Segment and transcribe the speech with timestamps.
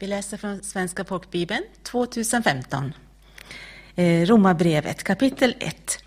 [0.00, 2.92] Vi läser från Svenska folkbibeln 2015.
[3.94, 5.98] Eh, Romarbrevet kapitel 1.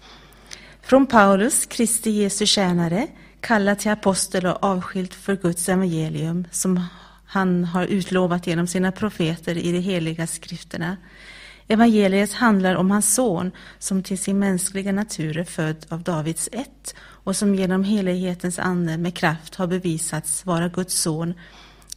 [0.81, 3.07] Från Paulus, Kristi Jesu tjänare,
[3.39, 6.85] kallad till apostel och avskild för Guds evangelium som
[7.25, 10.97] han har utlovat genom sina profeter i de heliga skrifterna.
[11.67, 16.95] Evangeliet handlar om hans son som till sin mänskliga natur är född av Davids ett
[16.99, 21.33] och som genom helighetens ande med kraft har bevisats vara Guds son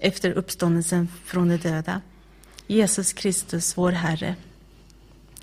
[0.01, 2.01] efter uppståndelsen från de döda.
[2.67, 4.37] Jesus Kristus, vår Herre.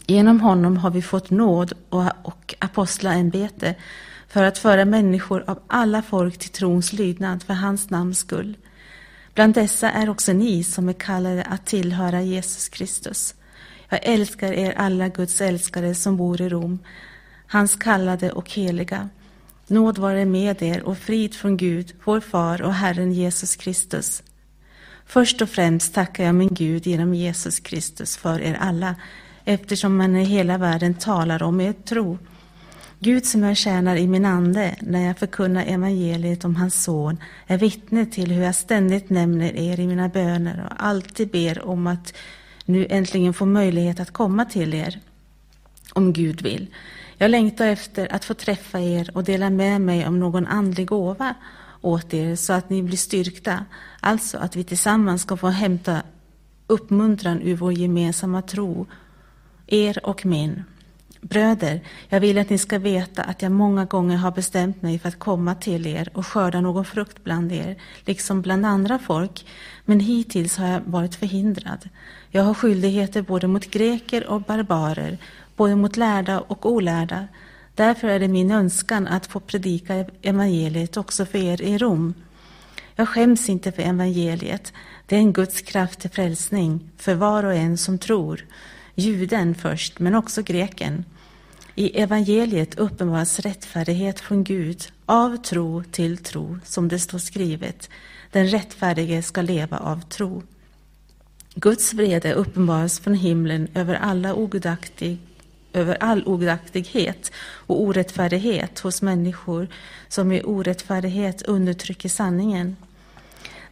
[0.08, 1.74] Genom honom har vi fått nåd
[2.22, 3.76] och apostlaämbete
[4.28, 8.58] för att föra människor av alla folk till trons lydnad för hans namns skull.
[9.34, 13.36] Bland dessa är också ni som är kallade att tillhöra Jesus Kristus.
[13.90, 16.80] Jag älskar er alla Guds älskare som bor i Rom,
[17.48, 19.10] hans kallade och heliga.
[19.68, 24.24] Nåd vare med er och frid från Gud, vår far och Herren Jesus Kristus.
[25.06, 28.96] Först och främst tackar jag min Gud genom Jesus Kristus för er alla,
[29.46, 32.18] eftersom man i hela världen talar om er tro.
[33.00, 37.58] Gud som jag tjänar i min ande när jag förkunnar evangeliet om hans son är
[37.58, 42.14] vittne till hur jag ständigt nämner er i mina böner och alltid ber om att
[42.66, 45.00] nu äntligen få möjlighet att komma till er,
[45.94, 46.68] om Gud vill.
[47.18, 51.36] Jag längtar efter att få träffa er och dela med mig om någon andlig gåva
[51.84, 53.66] åt er så att ni blir styrkta.
[54.00, 56.02] Alltså att vi tillsammans ska få hämta
[56.68, 58.86] uppmuntran ur vår gemensamma tro,
[59.68, 60.64] er och min.
[61.22, 65.10] Bröder, jag vill att ni ska veta att jag många gånger har bestämt mig för
[65.10, 69.46] att komma till er och skörda någon frukt bland er, liksom bland andra folk,
[69.86, 71.90] men hittills har jag varit förhindrad.
[72.30, 75.18] Jag har skyldigheter både mot greker och barbarer,
[75.56, 77.28] både mot lärda och olärda.
[77.76, 82.14] Därför är det min önskan att få predika evangeliet också för er i Rom.
[82.96, 84.74] Jag skäms inte för evangeliet.
[85.06, 88.46] Det är en Guds kraft till frälsning för var och en som tror.
[88.96, 91.06] Juden först, men också greken.
[91.76, 97.90] I evangeliet uppenbaras rättfärdighet från Gud, av tro till tro, som det står skrivet.
[98.32, 100.44] Den rättfärdige ska leva av tro.
[101.56, 105.18] Guds vrede uppenbaras från himlen över alla ogudaktig,
[105.74, 107.32] över all ogudaktighet
[107.68, 109.68] och orättfärdighet hos människor
[110.08, 112.76] som i orättfärdighet undertrycker sanningen.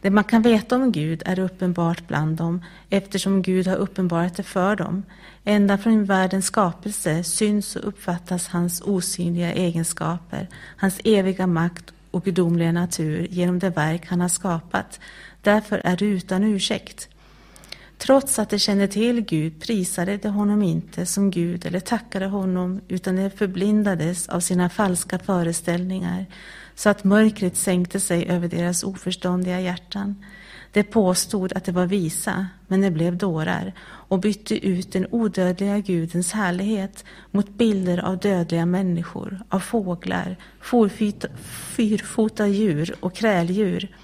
[0.00, 4.42] Det man kan veta om Gud är uppenbart bland dem eftersom Gud har uppenbarat det
[4.42, 5.02] för dem.
[5.44, 12.72] Ända från världens skapelse syns och uppfattas hans osynliga egenskaper, hans eviga makt och gudomliga
[12.72, 15.00] natur genom det verk han har skapat.
[15.42, 17.08] Därför är du utan ursäkt.
[18.02, 22.80] Trots att de kände till Gud prisade de honom inte som Gud eller tackade honom
[22.88, 26.26] utan de förblindades av sina falska föreställningar
[26.74, 30.24] så att mörkret sänkte sig över deras oförståndiga hjärtan.
[30.72, 35.78] De påstod att de var visa, men de blev dårar och bytte ut den odödliga
[35.78, 40.36] Gudens härlighet mot bilder av dödliga människor, av fåglar,
[41.76, 43.96] fyrfota djur och kräldjur.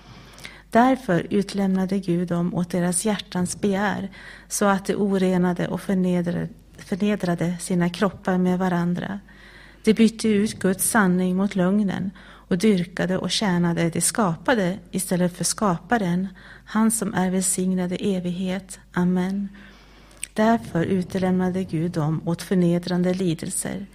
[0.71, 4.11] Därför utlämnade Gud dem åt deras hjärtans begär
[4.49, 9.21] så att de orenade och förnedrade, förnedrade sina kroppar med varandra.
[9.85, 15.45] De bytte ut Guds sanning mot lögnen och dyrkade och tjänade det skapade istället för
[15.45, 16.29] skaparen,
[16.65, 18.81] han som är välsignad i evighet.
[18.93, 19.49] Amen.
[20.35, 23.87] Därför utelämnade Gud dem åt förnedrande lidelser.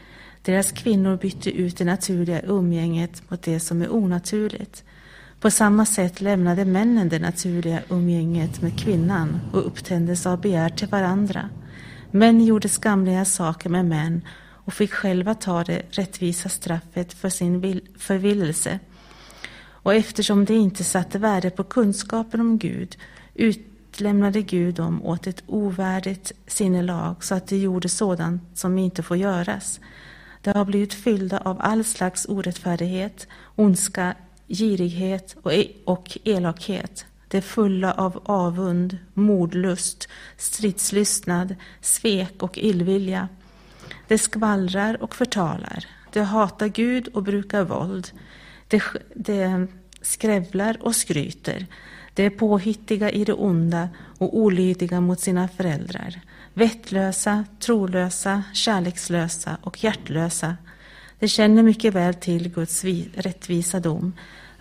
[0.41, 4.83] Deras kvinnor bytte ut det naturliga umgänget mot det som är onaturligt.
[5.43, 10.87] På samma sätt lämnade männen det naturliga umgänget med kvinnan och upptändes av begär till
[10.87, 11.49] varandra.
[12.11, 14.21] Män gjorde skamliga saker med män
[14.65, 18.79] och fick själva ta det rättvisa straffet för sin förvillelse.
[19.59, 22.97] Och eftersom de inte satte värde på kunskapen om Gud
[23.33, 29.17] utlämnade Gud dem åt ett ovärdigt sinnelag så att de gjorde sådant som inte får
[29.17, 29.79] göras.
[30.41, 34.15] De har blivit fyllda av all slags orättfärdighet, ondska,
[34.47, 35.71] girighet och e-
[36.23, 37.05] elakhet.
[37.27, 43.29] De är fulla av avund, mordlust, stridslystnad, svek och illvilja.
[44.07, 45.85] De skvallrar och förtalar.
[46.13, 48.11] De hatar Gud och brukar våld.
[48.67, 48.81] De,
[49.15, 49.67] det
[50.01, 51.65] skrävlar och skryter.
[52.13, 56.21] De är påhittiga i det onda och olydiga mot sina föräldrar.
[56.53, 60.57] Vettlösa, trolösa, kärlekslösa och hjärtlösa.
[61.19, 62.83] De känner mycket väl till Guds
[63.13, 64.13] rättvisa dom,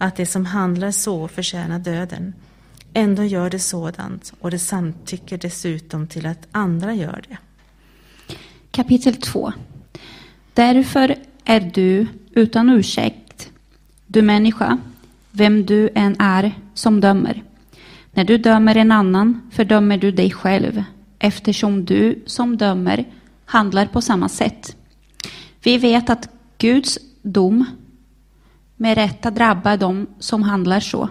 [0.03, 2.35] att de som handlar så förtjänar döden.
[2.95, 7.37] Ändå gör de sådant och de samtycker dessutom till att andra gör det.
[8.71, 9.53] Kapitel 2
[10.55, 13.51] Därför är du utan ursäkt,
[14.07, 14.79] du människa,
[15.31, 17.43] vem du än är som dömer.
[18.13, 20.85] När du dömer en annan fördömer du dig själv
[21.19, 23.05] eftersom du som dömer
[23.45, 24.77] handlar på samma sätt.
[25.63, 26.29] Vi vet att
[26.59, 27.65] Guds dom
[28.83, 31.09] med rätta drabbar dem som handlar så.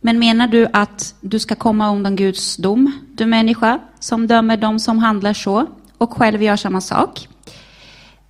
[0.00, 4.78] Men menar du att du ska komma undan Guds dom, du människa som dömer dem
[4.78, 5.66] som handlar så
[5.98, 7.28] och själv gör samma sak?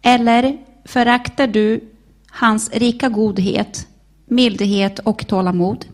[0.03, 1.81] Eller föraktar du
[2.31, 3.87] hans rika godhet,
[4.27, 5.85] mildhet och tålamod?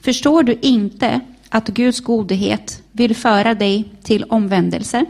[0.00, 5.04] Förstår du inte att Guds godhet vill föra dig till omvändelse?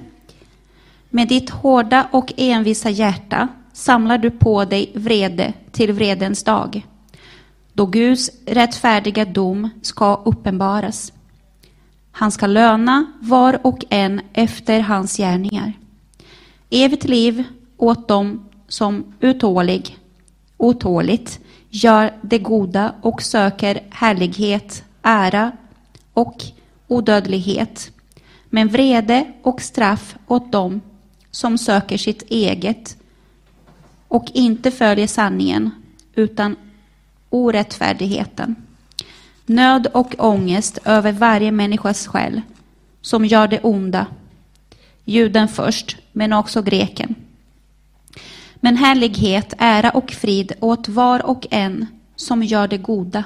[1.11, 6.87] Med ditt hårda och envisa hjärta samlar du på dig vrede till vredens dag,
[7.72, 11.12] då Guds rättfärdiga dom ska uppenbaras.
[12.12, 15.72] Han ska löna var och en efter hans gärningar.
[16.70, 17.44] Evigt liv
[17.76, 19.99] åt dem som utålig,
[20.56, 25.52] otåligt gör det goda och söker härlighet, ära
[26.12, 26.44] och
[26.88, 27.90] odödlighet,
[28.50, 30.81] men vrede och straff åt dem
[31.31, 32.96] som söker sitt eget
[34.11, 35.71] och inte följer sanningen
[36.15, 36.57] utan
[37.31, 38.57] orättfärdigheten.
[39.47, 42.41] Nöd och ångest över varje människas själ
[43.01, 44.07] som gör det onda.
[45.05, 47.15] Juden först, men också greken.
[48.55, 51.87] Men härlighet, ära och frid åt var och en
[52.17, 53.25] som gör det goda.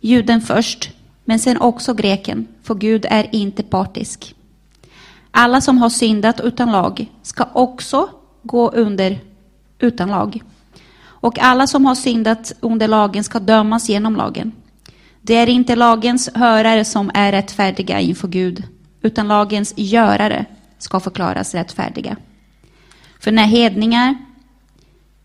[0.00, 0.90] Juden först,
[1.24, 4.34] men sen också greken, för Gud är inte partisk.
[5.30, 8.08] Alla som har syndat utan lag ska också
[8.42, 9.33] gå under
[9.84, 10.42] utan lag.
[11.04, 14.52] Och alla som har syndat under lagen ska dömas genom lagen.
[15.22, 18.62] Det är inte lagens hörare som är rättfärdiga inför Gud,
[19.02, 20.46] utan lagens görare
[20.78, 22.16] ska förklaras rättfärdiga.
[23.20, 24.14] För när hedningar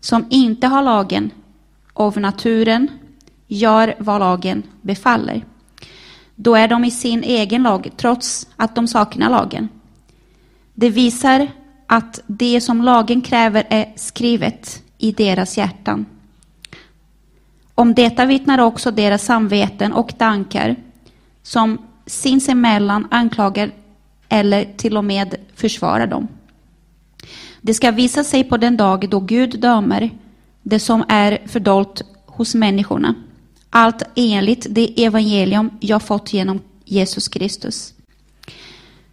[0.00, 1.30] som inte har lagen
[1.92, 2.88] av naturen
[3.46, 5.44] gör vad lagen befaller,
[6.34, 9.68] då är de i sin egen lag, trots att de saknar lagen.
[10.74, 11.48] Det visar
[11.92, 16.06] att det som lagen kräver är skrivet i deras hjärtan.
[17.74, 20.76] Om detta vittnar också deras samveten och tankar
[21.42, 23.70] som sinsemellan anklagar
[24.28, 26.28] eller till och med försvarar dem.
[27.60, 30.10] Det ska visa sig på den dag då Gud dömer
[30.62, 33.14] det som är fördolt hos människorna.
[33.70, 37.94] Allt enligt det evangelium jag fått genom Jesus Kristus.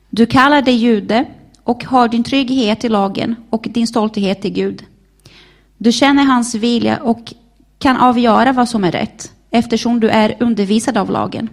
[0.09, 1.25] Du kallar dig jude
[1.67, 4.83] och har din trygghet i lagen och din stolthet i Gud.
[5.77, 7.33] Du känner hans vilja och
[7.79, 11.49] kan avgöra vad som är rätt eftersom du är undervisad av lagen.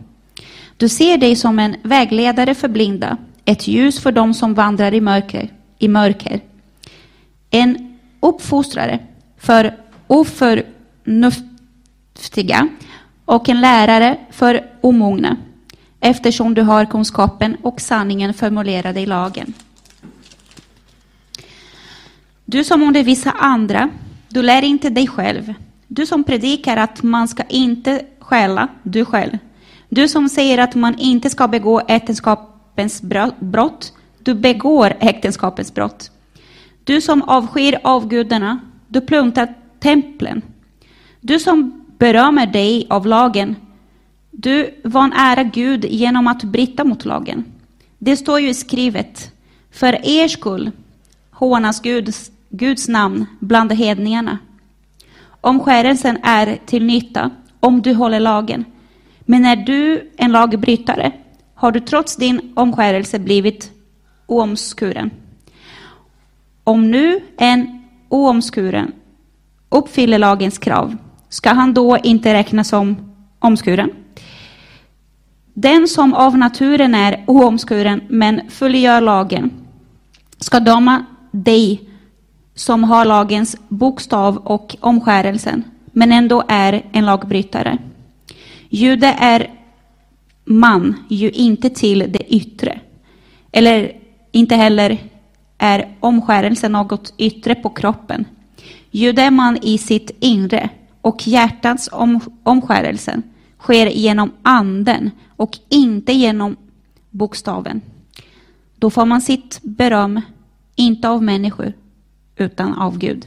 [0.76, 5.00] Du ser dig som en vägledare för blinda, ett ljus för dem som vandrar i
[5.00, 5.48] mörker.
[5.78, 6.40] I mörker.
[7.50, 8.98] En uppfostrare
[9.38, 9.76] för
[10.06, 12.68] oförnuftiga
[13.24, 15.36] och en lärare för omogna
[16.00, 19.54] eftersom du har kunskapen och sanningen formulerade i lagen.
[22.46, 23.90] Du som undervisar andra,
[24.28, 25.54] du lär inte dig själv.
[25.88, 29.38] Du som predikar att man ska inte stjäla, du själv.
[29.88, 33.02] Du som säger att man inte ska begå äktenskapens
[33.40, 33.92] brott,
[34.22, 36.10] du begår äktenskapens brott.
[36.84, 40.42] Du som avskyr avgudarna, du plundrar templen.
[41.20, 43.56] Du som berömmer dig av lagen,
[44.30, 47.44] du vanärar Gud genom att bryta mot lagen.
[47.98, 49.32] Det står ju skrivet,
[49.70, 50.70] för er skull
[51.30, 54.38] hånas Guds Guds namn bland hedningarna.
[55.40, 57.30] Omskärelsen är till nytta
[57.60, 58.64] om du håller lagen.
[59.20, 61.12] Men är du en lagbrytare
[61.54, 63.72] har du trots din omskärelse blivit
[64.26, 65.10] oomskuren.
[66.64, 68.92] Om nu en oomskuren
[69.68, 70.96] uppfyller lagens krav,
[71.28, 73.90] ska han då inte räknas som omskuren?
[75.54, 79.50] Den som av naturen är oomskuren men fullgör lagen
[80.38, 81.90] ska döma dig
[82.54, 87.78] som har lagens bokstav och omskärelsen, men ändå är en lagbrytare.
[88.68, 89.50] Jude är
[90.44, 92.80] man ju inte till det yttre,
[93.52, 93.92] eller
[94.32, 94.98] inte heller
[95.58, 98.24] är omskärelse något yttre på kroppen.
[98.90, 100.68] Jude är man i sitt inre
[101.00, 103.22] och hjärtats om, omskärelse
[103.58, 106.56] sker genom anden och inte genom
[107.10, 107.80] bokstaven.
[108.76, 110.20] Då får man sitt beröm,
[110.76, 111.72] inte av människor,
[112.36, 113.26] utan av Gud.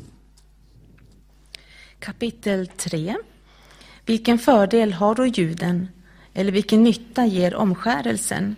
[2.00, 3.16] Kapitel 3
[4.06, 5.88] Vilken fördel har då juden,
[6.34, 8.56] eller vilken nytta ger omskärelsen?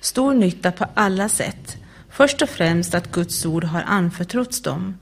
[0.00, 1.76] Stor nytta på alla sätt.
[2.10, 4.98] Först och främst att Guds ord har anförtrotts dem.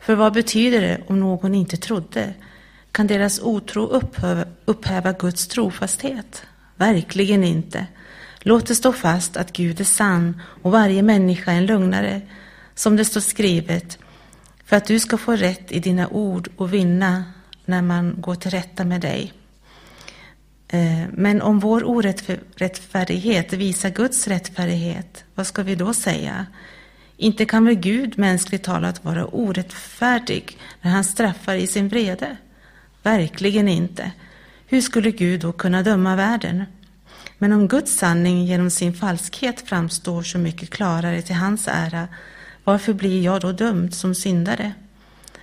[0.00, 2.34] För vad betyder det om någon inte trodde?
[2.92, 6.42] Kan deras otro upphäva, upphäva Guds trofasthet?
[6.76, 7.86] Verkligen inte.
[8.40, 12.20] Låt det stå fast att Gud är sann och varje människa en lögnare,
[12.74, 13.98] som det står skrivet,
[14.68, 17.24] för att du ska få rätt i dina ord och vinna
[17.64, 19.32] när man går till rätta med dig.
[20.68, 26.46] Eh, men om vår orättfärdighet visar Guds rättfärdighet, vad ska vi då säga?
[27.16, 32.36] Inte kan väl Gud mänskligt talat vara orättfärdig när han straffar i sin vrede?
[33.02, 34.12] Verkligen inte.
[34.66, 36.64] Hur skulle Gud då kunna döma världen?
[37.38, 42.08] Men om Guds sanning genom sin falskhet framstår så mycket klarare till hans ära,
[42.68, 44.72] varför blir jag då dömd som syndare?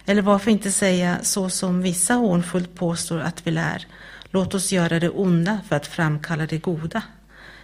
[0.06, 3.88] Eller varför inte säga så som vissa hånfullt påstår att vi lär,
[4.30, 7.04] låt oss göra det onda för att framkalla det goda.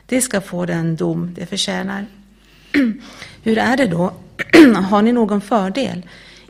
[0.06, 2.06] Det ska få den dom det förtjänar.
[3.44, 4.14] Hur är det då?
[4.90, 6.02] har ni någon fördel?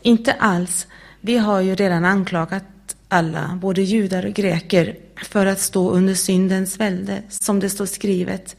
[0.02, 0.88] Inte alls.
[1.22, 6.80] Vi har ju redan anklagat alla, både judar och greker, för att stå under syndens
[6.80, 8.56] välde, som det står skrivet.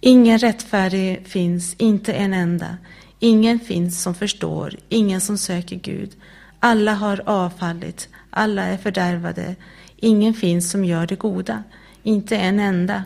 [0.00, 2.76] Ingen rättfärdig finns, inte en enda.
[3.24, 6.10] Ingen finns som förstår, ingen som söker Gud.
[6.60, 9.56] Alla har avfallit, alla är fördärvade.
[9.96, 11.62] Ingen finns som gör det goda,
[12.02, 13.04] inte en enda.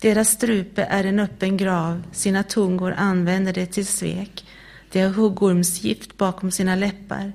[0.00, 4.46] Deras strupe är en öppen grav, sina tungor använder de till svek.
[4.92, 7.32] De har huggormsgift bakom sina läppar.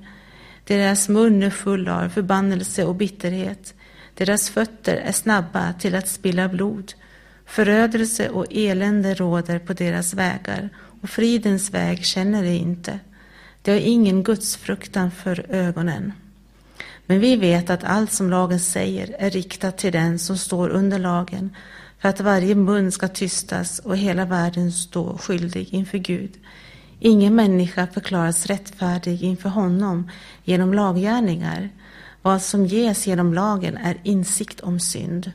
[0.64, 3.74] Deras mun är full av förbannelse och bitterhet.
[4.14, 6.92] Deras fötter är snabba till att spilla blod.
[7.46, 10.70] Förödelse och elände råder på deras vägar
[11.00, 12.98] och fridens väg känner de inte.
[13.62, 16.12] De har ingen gudsfruktan för ögonen.
[17.06, 20.98] Men vi vet att allt som lagen säger är riktat till den som står under
[20.98, 21.56] lagen
[21.98, 26.30] för att varje mun ska tystas och hela världen stå skyldig inför Gud.
[27.00, 30.10] Ingen människa förklaras rättfärdig inför honom
[30.44, 31.70] genom laggärningar.
[32.22, 35.32] Vad som ges genom lagen är insikt om synd.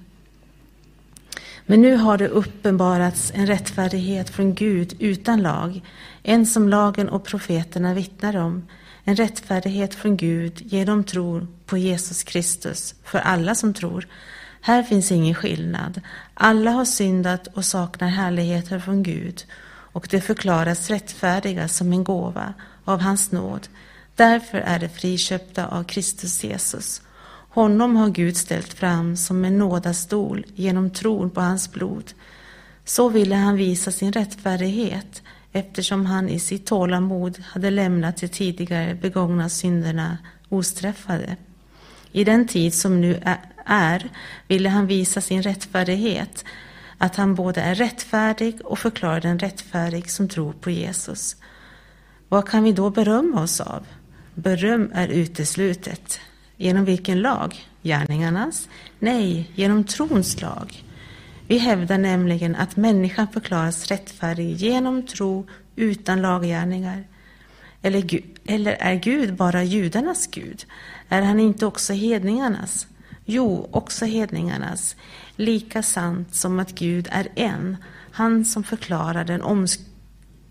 [1.66, 5.82] Men nu har det uppenbarats en rättfärdighet från Gud utan lag,
[6.24, 8.68] en som lagen och profeterna vittnar om,
[9.04, 14.08] en rättfärdighet från Gud genom tro på Jesus Kristus för alla som tror.
[14.62, 16.02] Här finns ingen skillnad.
[16.34, 22.54] Alla har syndat och saknar härligheter från Gud och det förklaras rättfärdiga som en gåva
[22.86, 23.68] av hans nåd.
[24.16, 27.02] Därför är det friköpta av Kristus Jesus.
[27.56, 32.12] Honom har Gud ställt fram som en nådastol genom tron på hans blod.
[32.86, 38.96] Så ville han visa sin rättfärdighet eftersom han i sitt tålamod hade lämnat de tidigare
[38.96, 40.18] begångna synderna
[40.50, 41.38] osträffade.
[42.12, 43.20] I den tid som nu
[43.66, 44.10] är
[44.48, 46.46] ville han visa sin rättfärdighet,
[46.98, 51.36] att han både är rättfärdig och förklarar den rättfärdig som tror på Jesus.
[52.30, 53.86] Vad kan vi då berömma oss av?
[54.34, 56.20] Beröm är uteslutet.
[56.58, 57.68] Genom vilken lag?
[57.84, 58.70] Gärningarnas?
[59.00, 60.84] Nej, genom trons lag.
[61.48, 67.04] Vi hävdar nämligen att människan förklaras rättfärdig genom tro utan laggärningar.
[67.82, 70.66] Eller, eller är Gud bara judarnas Gud?
[71.10, 72.88] Är han inte också hedningarnas?
[73.26, 74.96] Jo, också hedningarnas.
[75.36, 77.78] Lika sant som att Gud är en,
[78.12, 79.82] han som förklarar den omsk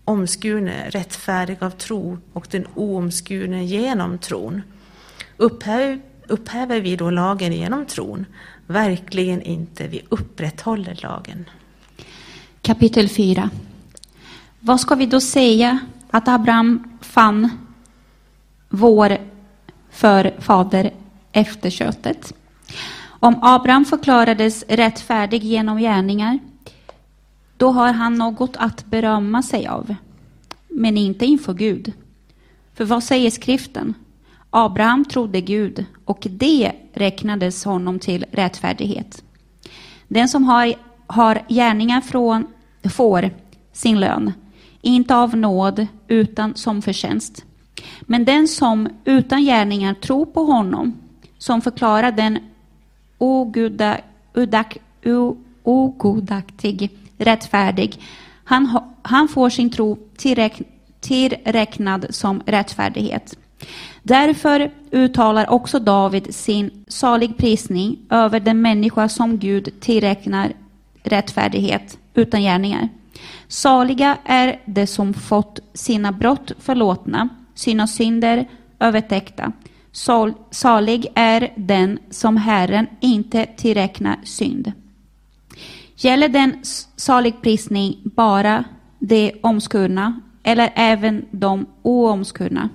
[0.05, 4.61] omskurne rättfärdig av tro och den oomskurne genom tron.
[5.37, 8.25] Upphäver, upphäver vi då lagen genom tron?
[8.67, 11.49] Verkligen inte, vi upprätthåller lagen.
[12.61, 13.49] Kapitel 4
[14.59, 17.49] Vad ska vi då säga att Abraham fann
[18.69, 19.17] vår
[19.89, 20.93] förfader
[21.31, 22.33] efter köttet?
[23.03, 26.39] Om Abraham förklarades rättfärdig genom gärningar,
[27.57, 29.95] då har han något att berömma sig av,
[30.67, 31.93] men inte inför Gud.
[32.73, 33.93] För vad säger skriften?
[34.57, 39.23] Abraham trodde Gud och det räknades honom till rättfärdighet.
[40.07, 40.73] Den som har,
[41.07, 42.47] har gärningar från,
[42.89, 43.29] får
[43.71, 44.33] sin lön,
[44.81, 47.45] inte av nåd utan som förtjänst.
[48.01, 50.99] Men den som utan gärningar tror på honom,
[51.37, 52.39] som förklarar den
[55.63, 58.01] ogudaktig rättfärdig,
[58.43, 59.97] han, han får sin tro
[61.01, 63.37] tillräknad som rättfärdighet.
[64.07, 70.53] Därför uttalar också David sin salig prisning över den människa som Gud tillräknar
[71.03, 72.89] rättfärdighet utan gärningar.
[73.47, 78.47] Saliga är de som fått sina brott förlåtna, sina synder
[78.79, 79.51] övertäckta.
[80.51, 84.71] Salig är den som Herren inte tillräknar synd.
[85.95, 86.59] Gäller den
[86.95, 88.63] salig prisning bara
[88.99, 92.69] de omskurna eller även de oomskurna?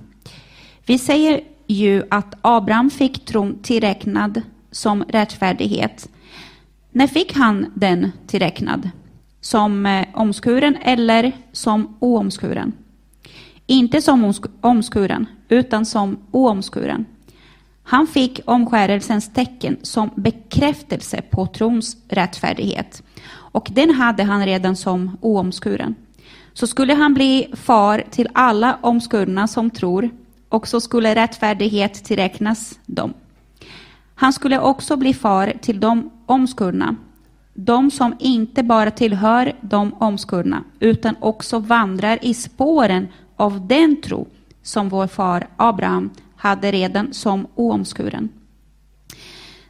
[0.91, 6.09] Vi säger ju att Abraham fick tron tillräknad som rättfärdighet.
[6.91, 8.89] När fick han den tillräknad?
[9.41, 12.73] Som eh, omskuren eller som oomskuren?
[13.67, 17.05] Inte som omskuren, utan som oomskuren.
[17.83, 23.03] Han fick omskärelsens tecken som bekräftelse på trons rättfärdighet.
[23.31, 25.95] Och den hade han redan som oomskuren.
[26.53, 30.09] Så skulle han bli far till alla omskurna som tror,
[30.51, 33.13] och så skulle rättfärdighet tillräknas dem.
[34.15, 36.95] Han skulle också bli far till de omskurna,
[37.53, 44.27] de som inte bara tillhör de omskurna, utan också vandrar i spåren av den tro
[44.63, 48.29] som vår far Abraham hade redan som oomskuren.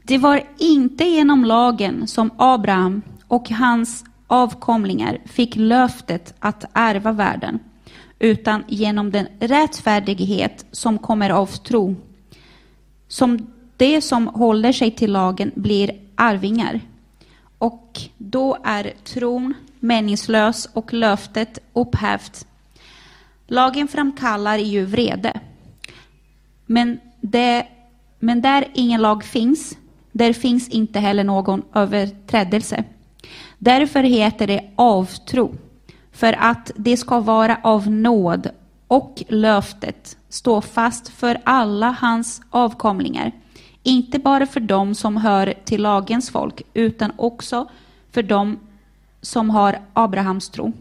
[0.04, 7.60] Det var inte genom lagen som Abraham och hans avkomlingar fick löftet att ärva världen,
[8.22, 11.96] utan genom den rättfärdighet som kommer av tro.
[13.08, 16.82] Som de som håller sig till lagen blir arvingar.
[17.58, 22.46] Och då är tron meningslös och löftet upphävt.
[23.48, 25.40] Lagen framkallar ju vrede.
[26.66, 27.68] Men, det,
[28.20, 29.78] men där ingen lag finns,
[30.12, 32.84] där finns inte heller någon överträdelse.
[33.58, 35.56] Därför heter det avtro,
[36.12, 38.50] för att det ska vara av nåd
[38.88, 43.32] och löftet stå fast för alla hans avkomlingar,
[43.84, 47.70] inte bara för dem som hör till lagens folk, utan också
[48.12, 48.60] för dem
[49.22, 50.74] som har Abrahams tro.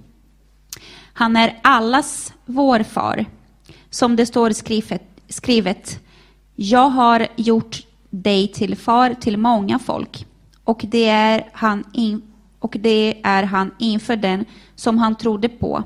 [1.12, 3.24] Han är allas vår far,
[3.90, 6.00] som det står skrivet, skrivet
[6.54, 10.26] Jag har gjort dig till far till många folk,
[10.64, 12.22] och det är han in,
[12.60, 15.82] och det är han inför den som han trodde på.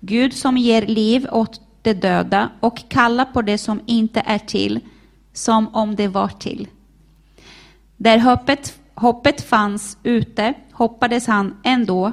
[0.00, 4.80] Gud som ger liv åt de döda och kallar på det som inte är till
[5.32, 6.68] som om det var till.
[7.96, 12.12] Där hoppet, hoppet fanns ute hoppades han ändå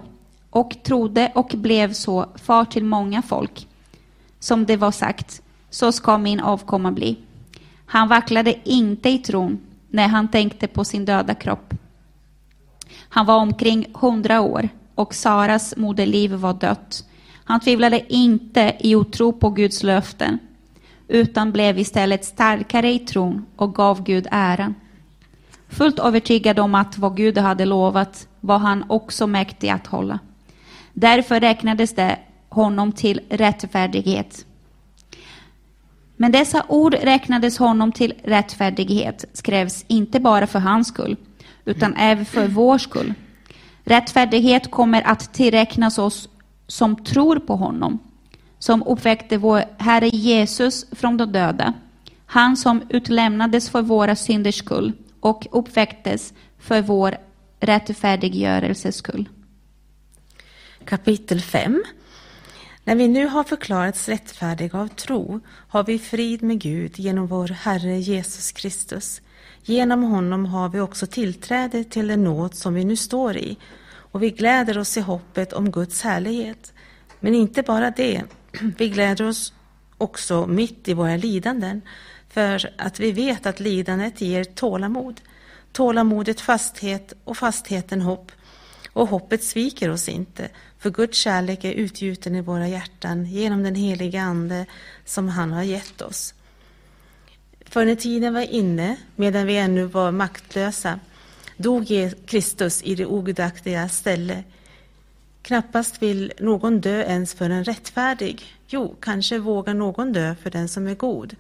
[0.50, 3.68] och trodde och blev så far till många folk.
[4.40, 7.18] Som det var sagt, så ska min avkomma bli.
[7.86, 9.60] Han vacklade inte i tron
[9.90, 11.74] när han tänkte på sin döda kropp.
[13.10, 17.06] Han var omkring hundra år och Saras moderliv var dött.
[17.44, 20.40] Han tvivlade inte i otro på Guds löften,
[21.08, 24.76] utan blev istället starkare i tron och gav Gud äran.
[25.70, 30.20] Fullt övertygad om att vad Gud hade lovat var han också mäktig att hålla.
[30.94, 32.20] Därför räknades det
[32.50, 34.46] honom till rättfärdighet.
[36.18, 41.18] Men dessa ord räknades honom till rättfärdighet skrevs inte bara för hans skull,
[41.66, 43.14] utan även för vår skull.
[43.84, 46.30] Rättfärdighet kommer att tillräknas oss
[46.68, 48.00] som tror på honom,
[48.60, 51.74] som uppväckte vår Herre Jesus från de döda,
[52.26, 57.18] han som utlämnades för våra synders skull och uppväcktes för vår
[57.60, 59.30] rättfärdiggörelses skull.
[60.86, 61.84] Kapitel 5
[62.84, 67.48] När vi nu har förklarats rättfärdiga av tro har vi frid med Gud genom vår
[67.48, 69.22] Herre Jesus Kristus.
[69.68, 73.58] Genom honom har vi också tillträde till den nåd som vi nu står i
[73.96, 76.74] och vi gläder oss i hoppet om Guds härlighet.
[77.20, 78.24] Men inte bara det,
[78.78, 79.54] vi gläder oss
[79.98, 81.82] också mitt i våra lidanden
[82.30, 85.22] för att vi vet att lidandet ger tålamod.
[85.72, 88.32] Tålamodet fasthet och fastheten hopp.
[88.94, 90.50] Och hoppet sviker oss inte,
[90.80, 94.66] för Guds kärlek är utgjuten i våra hjärtan genom den heliga Ande
[95.06, 96.34] som han har gett oss.
[97.76, 101.00] För när tiden var inne, medan vi ännu var maktlösa,
[101.58, 101.88] dog
[102.26, 104.44] Kristus i det ogudaktiga ställe.
[105.42, 108.44] Knappast vill någon dö ens för en rättfärdig.
[108.68, 111.36] Jo, kanske vågar någon dö för den som är god.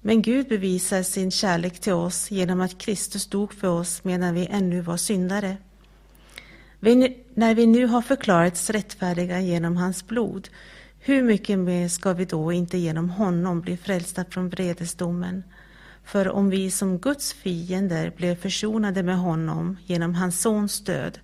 [0.00, 4.46] Men Gud bevisar sin kärlek till oss genom att Kristus dog för oss medan vi
[4.46, 5.56] ännu var syndare.
[6.80, 10.48] Vi, när vi nu har förklarats rättfärdiga genom hans blod,
[11.00, 15.42] hur mycket mer ska vi då inte genom honom bli frälsta från vredesdomen?
[16.04, 21.18] För om vi som Guds fiender blev försonade med honom genom hans sons död,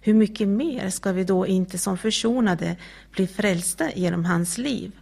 [0.00, 2.76] hur mycket mer ska vi då inte som försonade
[3.10, 4.92] bli frälsta genom hans liv?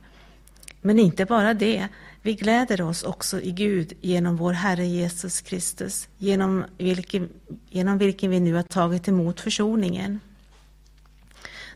[0.80, 1.88] Men inte bara det,
[2.22, 7.28] vi gläder oss också i Gud genom vår Herre Jesus Kristus, genom vilken,
[7.68, 10.20] genom vilken vi nu har tagit emot försoningen.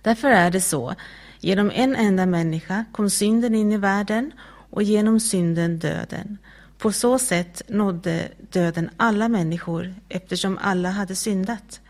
[0.02, 0.94] Därför är det så,
[1.40, 4.32] genom en enda människa kom synden in i världen
[4.70, 6.38] och genom synden döden.
[6.84, 11.80] På så sätt nådde döden alla människor eftersom alla hade syndat.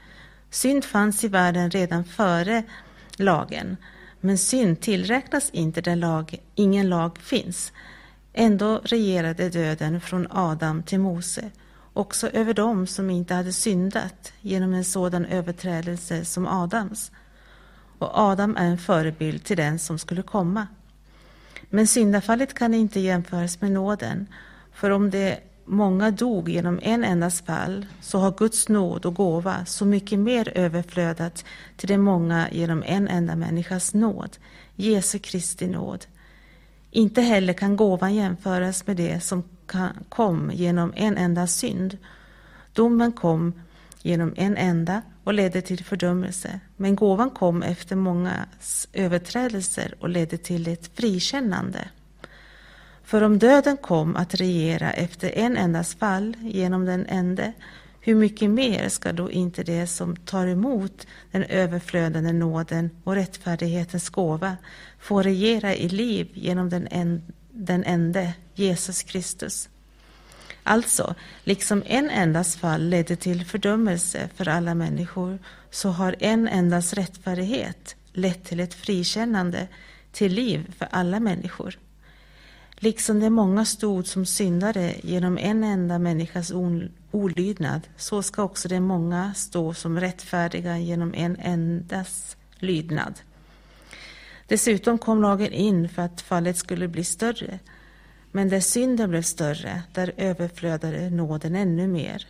[0.51, 2.63] Synd fanns i världen redan före
[3.17, 3.77] lagen,
[4.21, 7.73] men synd tillräknas inte där lag, ingen lag finns.
[8.33, 11.51] Ändå regerade döden från Adam till Mose
[11.93, 17.11] också över dem som inte hade syndat genom en sådan överträdelse som Adams.
[17.99, 20.67] Och Adam är en förebild till den som skulle komma.
[21.71, 24.27] Men syndafallet kan inte jämföras med nåden,
[24.75, 29.65] för om det många dog genom en endas fall, så har Guds nåd och gåva
[29.65, 31.45] så mycket mer överflödat
[31.77, 34.37] till de många genom en enda människas nåd,
[34.77, 36.07] Jesu Kristi nåd.
[36.91, 39.45] Inte heller kan gåvan jämföras med det som
[40.09, 41.99] kom genom en enda synd.
[42.73, 43.53] Domen kom
[44.03, 48.47] genom en enda och ledde till fördömelse, men gåvan kom efter många
[48.93, 51.89] överträdelser och ledde till ett frikännande.
[53.05, 57.53] För om döden kom att regera efter en endas fall genom den ende,
[58.01, 64.09] hur mycket mer ska då inte det som tar emot den överflödande nåden och rättfärdighetens
[64.09, 64.57] gåva
[64.99, 69.69] få regera i liv genom den, en, den ende, Jesus Kristus?
[70.63, 71.15] Alltså,
[71.45, 75.39] liksom en endas fall ledde till fördömelse för alla människor,
[75.71, 79.69] så har en endas rättfärdighet lett till ett frikännande
[80.13, 81.79] till liv för alla människor.
[82.77, 86.53] Liksom det många stod som syndare genom en enda människas
[87.11, 93.21] olydnad, så ska också de många stå som rättfärdiga genom en endas lydnad.
[94.49, 97.59] Dessutom kom lagen in för att fallet skulle bli större,
[98.33, 102.27] men där synden blev större, där överflödade nåden ännu mer.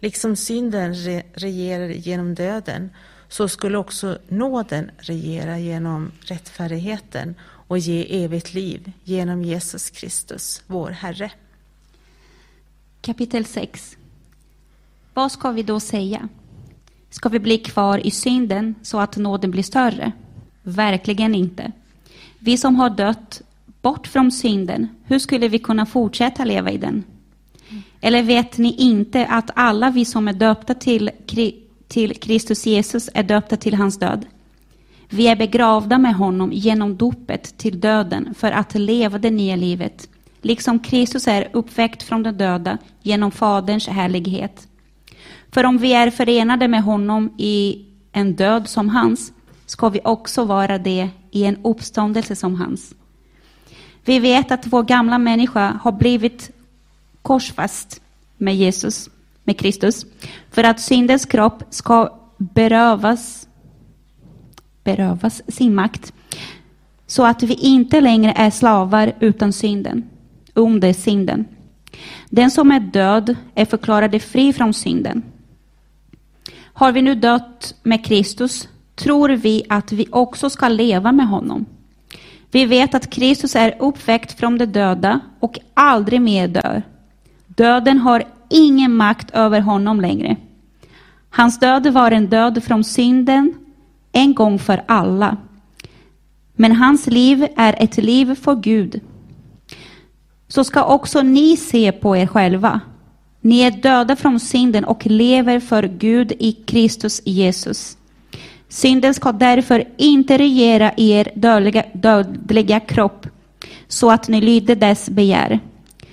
[0.00, 2.90] Liksom synden re regerar genom döden,
[3.28, 7.34] så skulle också nåden regera genom rättfärdigheten
[7.70, 11.30] och ge evigt liv genom Jesus Kristus, vår Herre.
[13.00, 13.96] Kapitel 6
[15.14, 16.28] Vad ska vi då säga?
[17.10, 20.12] Ska vi bli kvar i synden så att nåden blir större?
[20.62, 21.72] Verkligen inte.
[22.38, 23.42] Vi som har dött
[23.82, 27.04] bort från synden, hur skulle vi kunna fortsätta leva i den?
[28.00, 31.10] Eller vet ni inte att alla vi som är döpta till,
[31.88, 34.26] till Kristus Jesus är döpta till hans död?
[35.12, 40.08] Vi är begravda med honom genom dopet till döden för att leva det nya livet,
[40.42, 44.68] liksom Kristus är uppväckt från de döda genom Faderns härlighet.
[45.50, 49.32] För om vi är förenade med honom i en död som hans,
[49.66, 52.94] ska vi också vara det i en uppståndelse som hans.
[54.04, 56.50] Vi vet att vår gamla människa har blivit
[57.22, 58.00] korsfast
[58.36, 59.10] med Jesus,
[59.44, 60.06] med Kristus,
[60.50, 63.48] för att syndens kropp ska berövas
[64.96, 66.12] berövas sin makt,
[67.06, 70.02] så att vi inte längre är slavar utan synden,
[70.54, 71.44] under synden.
[72.30, 75.22] Den som är död är förklarad fri från synden.
[76.56, 81.66] Har vi nu dött med Kristus tror vi att vi också ska leva med honom.
[82.50, 86.82] Vi vet att Kristus är uppväckt från de döda och aldrig mer dör.
[87.46, 90.36] Döden har ingen makt över honom längre.
[91.30, 93.54] Hans död var en död från synden
[94.12, 95.36] en gång för alla.
[96.52, 99.00] Men hans liv är ett liv för Gud.
[100.48, 102.80] Så ska också ni se på er själva.
[103.40, 107.96] Ni är döda från synden och lever för Gud i Kristus Jesus.
[108.68, 113.26] Synden ska därför inte regera i er dödliga, dödliga kropp
[113.88, 115.60] så att ni lyder dess begär.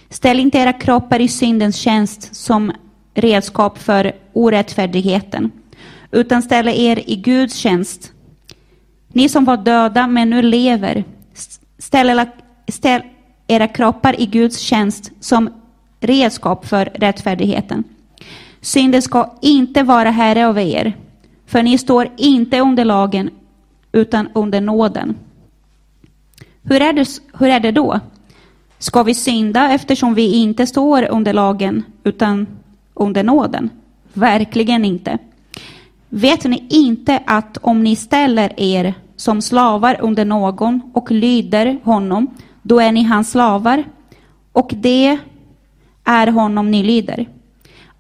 [0.09, 2.71] Ställ inte era kroppar i syndens tjänst som
[3.13, 5.51] redskap för orättfärdigheten
[6.11, 8.11] utan ställa er i Guds tjänst.
[9.07, 11.03] Ni som var döda men nu lever,
[11.77, 12.25] ställ,
[12.67, 13.01] ställ
[13.47, 15.49] era kroppar i Guds tjänst som
[15.99, 17.83] redskap för rättfärdigheten.
[18.61, 20.97] Synden ska inte vara herre över er,
[21.45, 23.29] för ni står inte under lagen
[23.91, 25.15] utan under nåden.
[26.63, 27.99] Hur är det, hur är det då?
[28.79, 32.47] Ska vi synda eftersom vi inte står under lagen utan
[32.93, 33.69] under nåden?
[34.13, 35.17] Verkligen inte.
[36.09, 42.27] Vet ni inte att om ni ställer er som slavar under någon och lyder honom,
[42.61, 43.83] då är ni hans slavar,
[44.51, 45.17] och det
[46.03, 47.29] är honom ni lyder.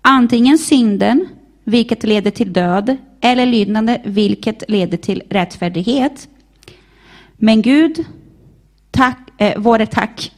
[0.01, 1.27] Antingen synden,
[1.63, 6.27] vilket leder till död, eller lydnande, vilket leder till rättfärdighet.
[7.37, 8.05] Men Gud,
[8.91, 10.31] tack, eh, vare tack.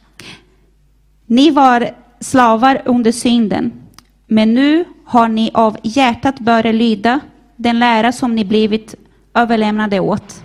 [1.26, 3.72] Ni var slavar under synden,
[4.26, 7.20] men nu har ni av hjärtat börjat lyda
[7.60, 8.94] den lära som ni blivit
[9.34, 10.44] överlämnade åt.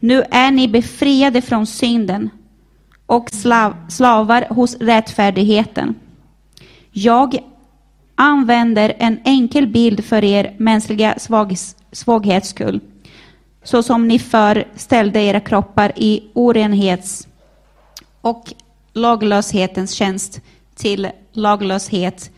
[0.00, 2.30] Nu är ni befriade från synden
[3.06, 5.94] och slav, slavar hos rättfärdigheten.
[6.90, 7.38] Jag
[8.14, 11.56] använder en enkel bild för er mänskliga svag,
[11.92, 12.80] svaghets skull,
[13.62, 17.28] så som ni förr ställde era kroppar i orenhets
[18.20, 18.52] och
[18.92, 20.40] laglöshetens tjänst
[20.74, 22.30] till laglöshet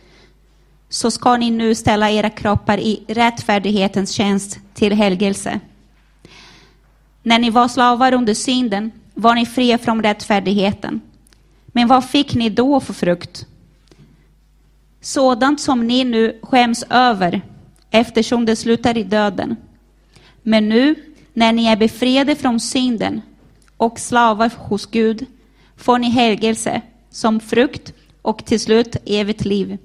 [0.91, 5.61] så ska ni nu ställa era kroppar i rättfärdighetens tjänst till helgelse.
[7.23, 11.01] När ni var slavar under synden var ni fria från rättfärdigheten.
[11.67, 13.47] Men vad fick ni då för frukt?
[15.01, 17.41] Sådant som ni nu skäms över,
[17.91, 19.57] eftersom det slutar i döden.
[20.43, 20.95] Men nu,
[21.33, 23.23] när ni är befriade från synden
[23.77, 25.27] och slavar hos Gud,
[25.77, 29.79] får ni helgelse som frukt och till slut evigt liv.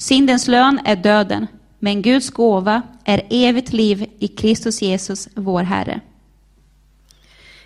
[0.00, 1.46] Syndens lön är döden,
[1.78, 6.00] men Guds gåva är evigt liv i Kristus Jesus, vår Herre.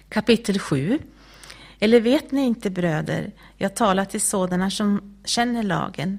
[0.09, 0.99] Kapitel 7
[1.79, 6.18] Eller vet ni inte, bröder, jag talar till sådana som känner lagen,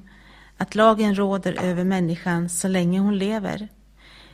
[0.57, 3.67] att lagen råder över människan så länge hon lever.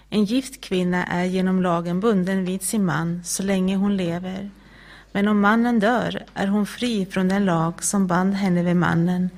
[0.10, 4.52] En gift kvinna är genom lagen bunden vid sin man så länge hon lever.
[5.12, 9.30] Men om mannen dör är hon fri från den lag som band henne vid mannen.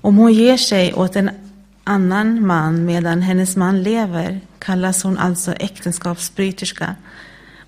[0.00, 1.30] Om hon ger sig åt en
[1.84, 6.96] annan man medan hennes man lever kallas hon alltså äktenskapsbryterska.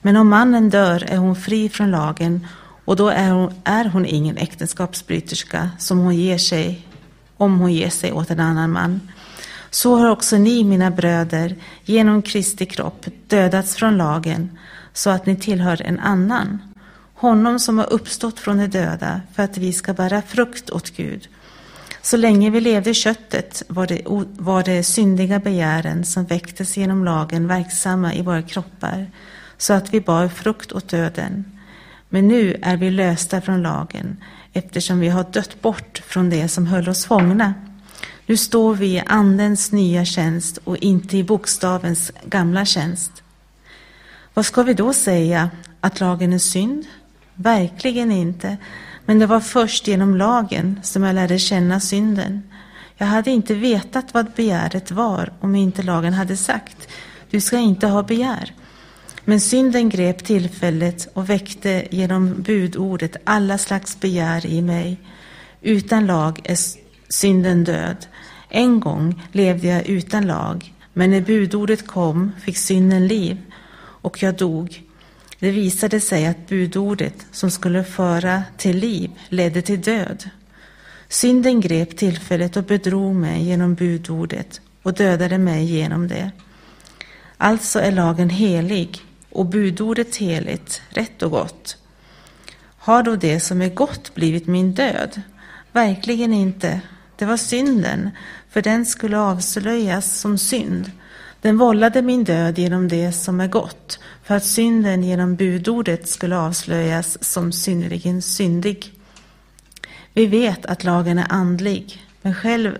[0.02, 2.46] Men om mannen dör är hon fri från lagen
[2.84, 6.86] och då är hon, är hon ingen äktenskapsbryterska som hon ger sig
[7.36, 9.00] om hon ger sig åt en annan man.
[9.70, 14.58] Så har också ni, mina bröder, genom Kristi kropp dödats från lagen
[14.92, 16.58] så att ni tillhör en annan,
[17.14, 21.28] honom som har uppstått från de döda för att vi ska bära frukt åt Gud.
[22.06, 24.00] Så länge vi levde i köttet var det,
[24.38, 29.10] var det syndiga begären som väcktes genom lagen verksamma i våra kroppar
[29.58, 31.44] så att vi bar frukt åt döden.
[32.08, 34.16] Men nu är vi lösta från lagen
[34.52, 37.54] eftersom vi har dött bort från det som höll oss fångna.
[38.26, 43.22] Nu står vi i Andens nya tjänst och inte i bokstavens gamla tjänst.
[44.34, 45.50] Vad ska vi då säga?
[45.80, 46.84] Att lagen är synd?
[47.34, 48.56] Verkligen inte.
[49.06, 52.42] Men det var först genom lagen som jag lärde känna synden.
[52.96, 56.88] Jag hade inte vetat vad begäret var om inte lagen hade sagt,
[57.30, 58.52] du ska inte ha begär.
[59.24, 65.00] Men synden grep tillfället och väckte genom budordet alla slags begär i mig.
[65.62, 66.56] Utan lag är
[67.08, 68.06] synden död.
[68.48, 73.38] En gång levde jag utan lag, men när budordet kom fick synden liv
[73.78, 74.85] och jag dog.
[75.38, 80.30] Det visade sig att budordet som skulle föra till liv ledde till död.
[81.08, 86.30] Synden grep tillfället och bedrog mig genom budordet och dödade mig genom det.
[87.36, 91.76] Alltså är lagen helig och budordet heligt, rätt och gott.
[92.78, 95.22] Har då det som är gott blivit min död?
[95.72, 96.80] Verkligen inte.
[97.16, 98.10] Det var synden,
[98.50, 100.90] för den skulle avslöjas som synd.
[101.40, 106.36] Den vållade min död genom det som är gott, för att synden genom budordet skulle
[106.38, 108.92] avslöjas som synnerligen syndig.
[110.12, 112.78] Vi vet att lagen är andlig, men själv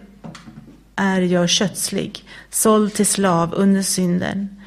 [0.96, 4.62] är jag kötslig, såld till slav under synden.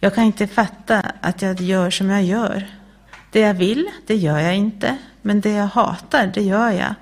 [0.00, 2.70] Jag kan inte fatta att jag gör som jag gör.
[3.32, 6.94] Det jag vill, det gör jag inte, men det jag hatar, det gör jag.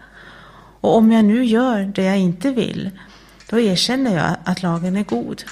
[0.81, 2.91] Och om jag nu gör det jag inte vill,
[3.51, 5.45] då erkänner jag att lagen är god.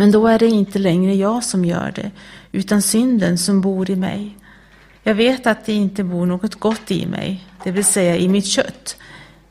[0.00, 2.10] Men då är det inte längre jag som gör det,
[2.52, 4.38] utan synden som bor i mig.
[5.02, 8.46] Jag vet att det inte bor något gott i mig, det vill säga i mitt
[8.46, 8.96] kött.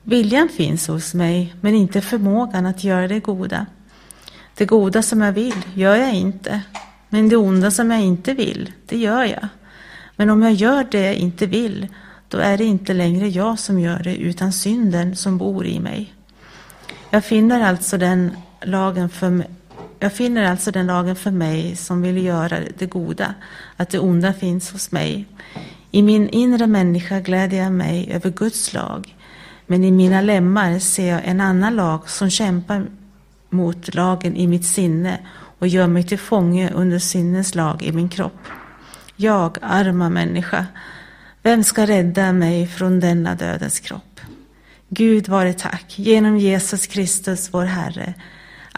[0.03, 3.65] Viljan finns hos mig, men inte förmågan att göra det goda.
[4.57, 6.61] Det goda som jag vill gör jag inte,
[7.09, 9.47] men det onda som jag inte vill, det gör jag.
[10.15, 11.87] Men om jag gör det jag inte vill,
[12.27, 16.13] då är det inte längre jag som gör det, utan synden som bor i mig.
[17.09, 18.31] Jag finner alltså den
[18.61, 19.49] lagen för mig,
[19.99, 23.33] jag finner alltså den lagen för mig som vill göra det goda,
[23.77, 25.25] att det onda finns hos mig.
[25.91, 29.15] I min inre människa gläder jag mig över Guds lag,
[29.65, 32.85] men i mina lemmar ser jag en annan lag som kämpar
[33.49, 35.19] mot lagen i mitt sinne
[35.59, 38.47] och gör mig till fånge under sinnens lag i min kropp.
[39.15, 40.65] Jag, arma människa,
[41.43, 44.19] vem ska rädda mig från denna dödens kropp?
[44.89, 48.13] Gud vare tack, genom Jesus Kristus vår Herre.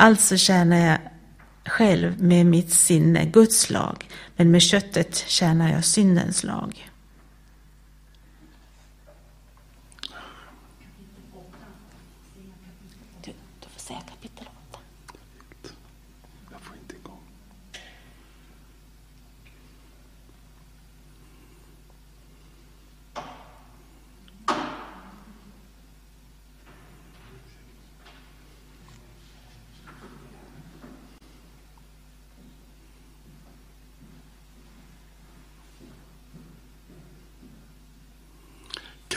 [0.02, 0.98] Alltså tjänar jag
[1.66, 6.90] själv med mitt sinne Guds lag, men med köttet tjänar jag syndens lag.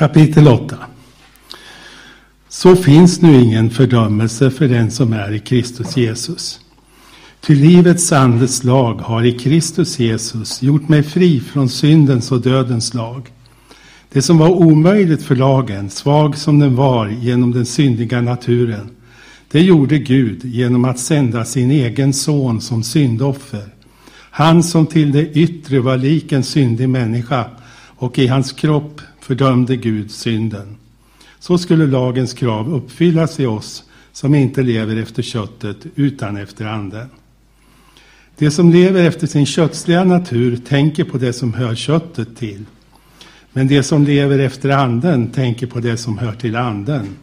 [0.03, 0.77] Kapitel 8.
[2.49, 6.61] Så finns nu ingen fördömelse för den som är i Kristus Jesus.
[7.41, 12.95] Ty livets andes lag har i Kristus Jesus gjort mig fri från syndens och dödens
[12.95, 13.33] lag.
[14.13, 18.91] Det som var omöjligt för lagen, svag som den var genom den syndiga naturen,
[19.51, 23.69] det gjorde Gud genom att sända sin egen son som syndoffer.
[24.31, 27.45] Han som till det yttre var lik en syndig människa
[27.97, 29.01] och i hans kropp
[29.33, 30.77] fördömde Gud synden.
[31.39, 37.09] Så skulle lagens krav uppfyllas i oss som inte lever efter köttet utan efter anden.
[38.39, 42.65] De som lever efter sin kötsliga natur tänker på det som hör köttet till.
[43.53, 47.17] Men de som lever efter anden tänker på det som hör till anden.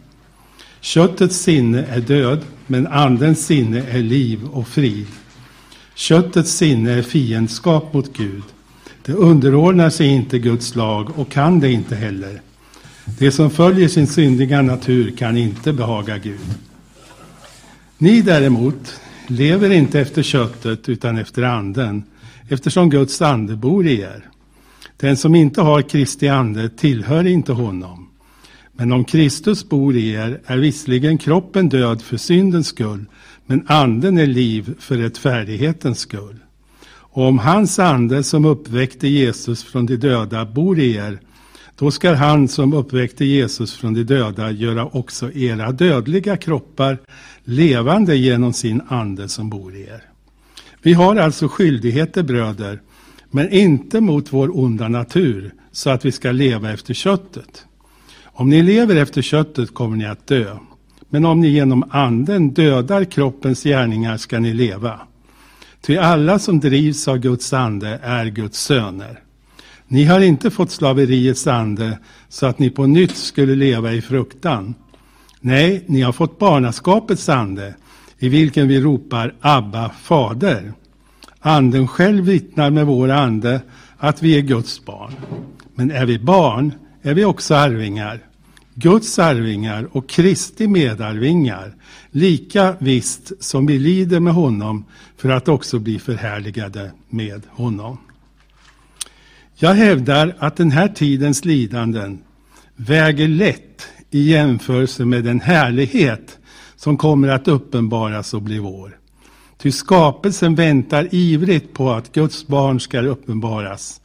[0.80, 5.06] Köttets sinne är död, men andens sinne är liv och frid.
[5.94, 8.44] Köttets sinne är fiendskap mot Gud.
[9.10, 12.40] Det underordnar sig inte Guds lag och kan det inte heller.
[13.18, 16.40] Det som följer sin syndiga natur kan inte behaga Gud.
[17.98, 22.02] Ni däremot lever inte efter köttet utan efter anden,
[22.48, 24.28] eftersom Guds ande bor i er.
[24.96, 28.08] Den som inte har Kristi ande tillhör inte honom.
[28.72, 33.04] Men om Kristus bor i er är visserligen kroppen död för syndens skull,
[33.46, 36.36] men anden är liv för rättfärdighetens skull.
[37.10, 41.20] Och om hans ande som uppväckte Jesus från de döda bor i er,
[41.78, 46.98] då skall han som uppväckte Jesus från de döda göra också era dödliga kroppar
[47.44, 50.02] levande genom sin ande som bor i er.
[50.82, 52.80] Vi har alltså skyldigheter bröder,
[53.30, 57.64] men inte mot vår onda natur, så att vi ska leva efter köttet.
[58.24, 60.56] Om ni lever efter köttet kommer ni att dö.
[61.08, 65.00] Men om ni genom anden dödar kroppens gärningar ska ni leva.
[65.80, 69.20] Ty alla som drivs av Guds ande är Guds söner.
[69.88, 74.74] Ni har inte fått slaveriets ande så att ni på nytt skulle leva i fruktan.
[75.40, 77.74] Nej, ni har fått barnaskapets ande
[78.18, 80.72] i vilken vi ropar Abba, fader.
[81.40, 83.60] Anden själv vittnar med vår ande
[83.98, 85.12] att vi är Guds barn.
[85.74, 88.29] Men är vi barn är vi också arvingar.
[88.80, 91.74] Guds arvingar och Kristi medarvingar,
[92.10, 94.84] lika visst som vi lider med honom
[95.16, 97.98] för att också bli förhärligade med honom.
[99.56, 102.18] Jag hävdar att den här tidens lidanden
[102.76, 106.38] väger lätt i jämförelse med den härlighet
[106.76, 108.98] som kommer att uppenbaras och bli vår.
[109.58, 113.99] Ty skapelsen väntar ivrigt på att Guds barn ska uppenbaras.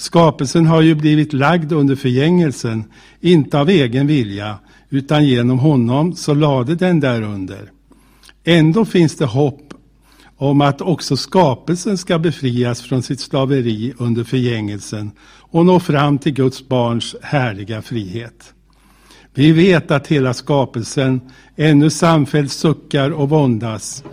[0.00, 2.84] Skapelsen har ju blivit lagd under förgängelsen,
[3.20, 4.58] inte av egen vilja,
[4.90, 7.70] utan genom honom så lade den därunder.
[8.44, 9.74] Ändå finns det hopp
[10.36, 16.32] om att också skapelsen ska befrias från sitt slaveri under förgängelsen och nå fram till
[16.32, 18.54] Guds barns härliga frihet.
[19.34, 21.20] Vi vet att hela skapelsen
[21.56, 24.04] ännu samfällt suckar och våndas.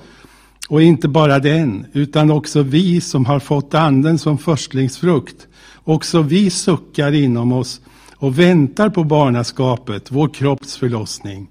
[0.70, 5.48] Och inte bara den, utan också vi som har fått anden som förstlingsfrukt.
[5.88, 7.82] Också vi suckar inom oss
[8.16, 11.48] och väntar på barnaskapet, vår kropps förlossning.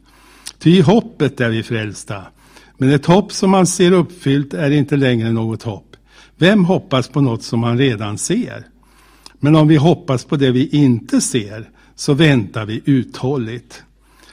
[0.59, 2.23] Ty i hoppet är vi frälsta.
[2.77, 5.97] Men ett hopp som man ser uppfyllt är inte längre något hopp.
[6.37, 8.67] Vem hoppas på något som man redan ser?
[9.39, 13.83] Men om vi hoppas på det vi inte ser, så väntar vi uthålligt.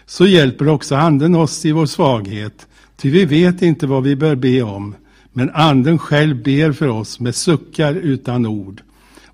[0.06, 4.36] Så hjälper också Anden oss i vår svaghet, ty vi vet inte vad vi bör
[4.36, 4.96] be om,
[5.34, 8.82] men Anden själv ber för oss med suckar utan ord.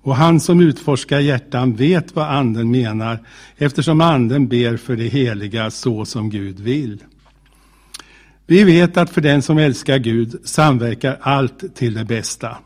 [0.02, 3.18] Och han som utforskar hjärtan vet vad Anden menar,
[3.56, 6.98] eftersom Anden ber för det heliga så som Gud vill.
[8.46, 12.56] Vi vet att för den som älskar Gud samverkar allt till det bästa.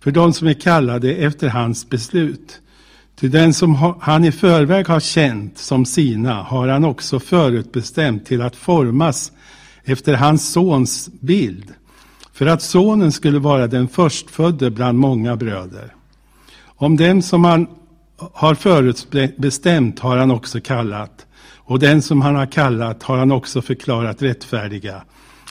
[0.00, 2.60] För de som är kallade efter hans beslut.
[3.16, 8.42] Till den som han i förväg har känt som sina har han också förutbestämt till
[8.42, 9.32] att formas
[9.84, 11.72] efter hans sons bild.
[12.32, 15.95] För att sonen skulle vara den förstfödde bland många bröder.
[16.76, 17.66] Om dem som han
[18.32, 21.26] har förutbestämt har han också kallat.
[21.56, 25.02] Och den som han har kallat har han också förklarat rättfärdiga.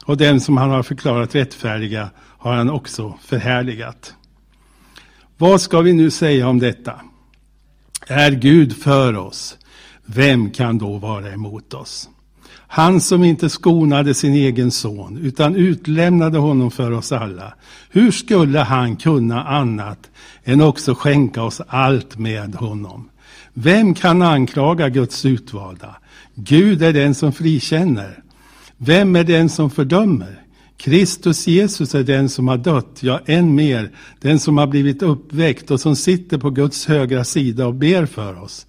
[0.05, 4.13] Och den som han har förklarat rättfärdiga har han också förhärligat.
[5.38, 7.01] Vad ska vi nu säga om detta?
[8.07, 9.57] Är Gud för oss?
[10.05, 12.09] Vem kan då vara emot oss?
[12.68, 17.53] Han som inte skonade sin egen son utan utlämnade honom för oss alla.
[17.89, 20.09] Hur skulle han kunna annat
[20.43, 23.09] än också skänka oss allt med honom?
[23.53, 25.95] Vem kan anklaga Guds utvalda?
[26.36, 28.24] Gud är den som frikänner.
[28.78, 30.41] Vem är den som fördömer?
[30.78, 33.91] Kristus Jesus är den som har dött, ja än mer,
[34.22, 38.43] den som har blivit uppväckt och som sitter på Guds högra sida och ber för
[38.43, 38.68] oss.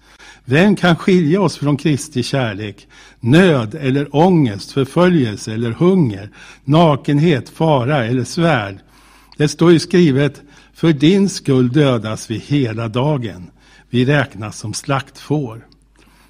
[0.49, 2.87] Vem kan skilja oss från Kristi kärlek?
[3.19, 6.29] Nöd eller ångest, förföljelse eller hunger,
[6.63, 8.79] nakenhet, fara eller svärd.
[9.37, 10.41] Det står ju skrivet,
[10.73, 13.51] för din skull dödas vi hela dagen.
[13.89, 15.65] Vi räknas som slaktfår.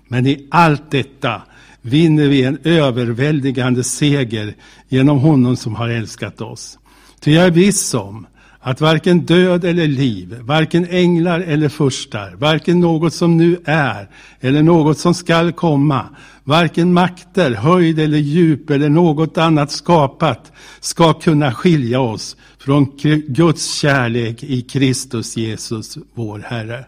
[0.07, 1.41] Men i allt detta
[1.81, 4.55] vinner vi en överväldigande seger
[4.87, 6.79] genom honom som har älskat oss.
[7.19, 8.27] Ty jag är viss om
[8.67, 14.09] att varken död eller liv, varken änglar eller furstar, varken något som nu är
[14.39, 16.09] eller något som skall komma,
[16.43, 22.97] varken makter, höjd eller djup eller något annat skapat ska kunna skilja oss från
[23.27, 26.85] Guds kärlek i Kristus Jesus, vår Herre.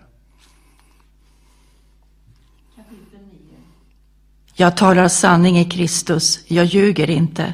[4.55, 7.53] Jag talar sanning i Kristus, jag ljuger inte.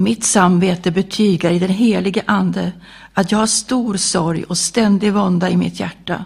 [0.00, 2.72] Mitt samvete betygar i den helige Ande
[3.14, 6.24] att jag har stor sorg och ständig vånda i mitt hjärta.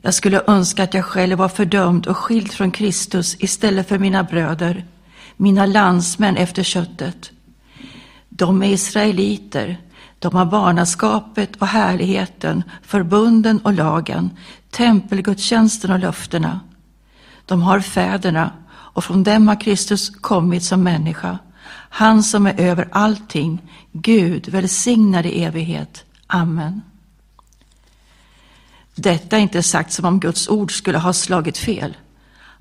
[0.00, 4.22] Jag skulle önska att jag själv var fördömd och skild från Kristus istället för mina
[4.22, 4.84] bröder,
[5.36, 7.30] mina landsmän efter köttet.
[8.28, 9.78] De är israeliter,
[10.18, 14.30] de har barnaskapet och härligheten, förbunden och lagen,
[14.70, 16.60] tempelgudstjänsten och löftena.
[17.46, 21.38] De har fäderna och från dem har Kristus kommit som människa.
[21.88, 23.62] Han som är över allting,
[23.92, 26.04] Gud, välsignad i evighet.
[26.26, 26.82] Amen.
[28.94, 31.96] Detta är inte sagt som om Guds ord skulle ha slagit fel.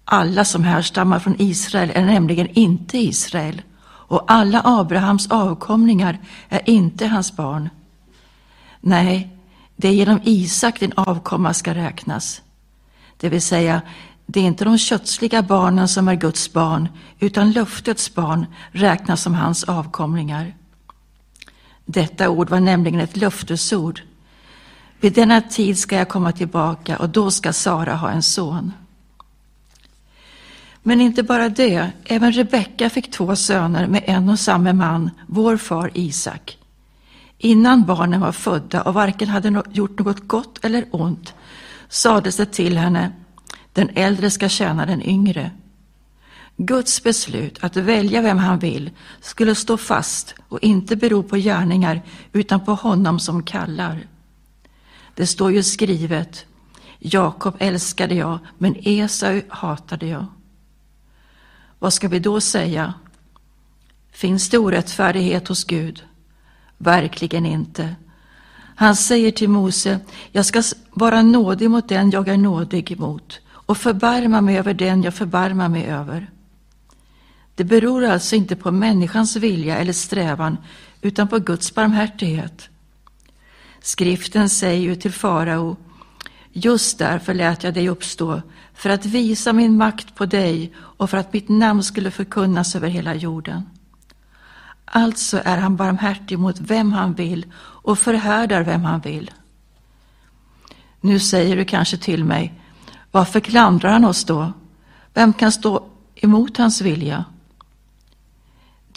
[0.06, 3.62] Alla som härstammar från Israel är nämligen inte Israel
[4.08, 6.20] och alla Abrahams avkomlingar
[6.50, 7.70] är inte hans barn.
[8.82, 9.38] Nej,
[9.76, 12.42] det är genom Isak din avkomma ska räknas.
[13.18, 13.82] Det vill säga,
[14.30, 19.34] det är inte de kötsliga barnen som är Guds barn, utan löftets barn räknas som
[19.34, 20.56] hans avkomlingar.
[21.86, 24.02] Detta ord var nämligen ett löftesord.
[25.00, 28.74] Vid denna tid ska jag komma tillbaka och då ska Sara ha en son.
[30.84, 35.58] Men inte bara det, även Rebecka fick två söner med en och samma man, vår
[35.58, 36.58] far Isak.
[37.38, 41.34] Innan barnen var födda och varken hade gjort något gott eller ont
[41.90, 43.12] sades det till henne
[43.78, 45.52] den äldre ska tjäna den yngre.
[46.58, 48.90] Guds beslut att välja vem han vill
[49.22, 52.02] skulle stå fast och inte bero på gärningar
[52.34, 54.08] utan på honom som kallar.
[55.16, 56.46] Det står ju skrivet
[57.00, 60.26] Jakob älskade jag, men Esau hatade jag.
[61.80, 62.94] Vad ska vi då säga?
[64.12, 66.04] Finns det orättfärdighet hos Gud?
[66.78, 67.96] Verkligen inte.
[68.76, 70.00] Han säger till Mose,
[70.32, 75.04] jag ska vara nådig mot den jag är nådig mot och förbarma mig över den
[75.04, 76.30] jag förbarmar mig över.
[77.56, 80.58] Det beror alltså inte på människans vilja eller strävan
[81.02, 82.70] utan på Guds barmhärtighet.
[83.82, 85.78] Skriften säger ju till farao
[86.52, 88.42] Just därför lät jag dig uppstå,
[88.74, 92.88] för att visa min makt på dig och för att mitt namn skulle förkunnas över
[92.88, 93.70] hela jorden.
[94.86, 99.32] Alltså är han barmhärtig mot vem han vill och förhärdar vem han vill.
[101.02, 102.54] Nu säger du kanske till mig,
[103.18, 104.54] varför klandrar han oss då?
[105.14, 105.84] Vem kan stå
[106.16, 107.26] emot hans vilja?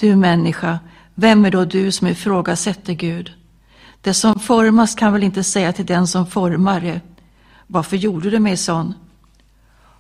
[0.01, 0.79] Du människa,
[1.15, 3.33] vem är då du som ifrågasätter Gud?
[4.01, 7.01] Det som formas kan väl inte säga till den som formar det,
[7.67, 8.95] varför gjorde du mig sån?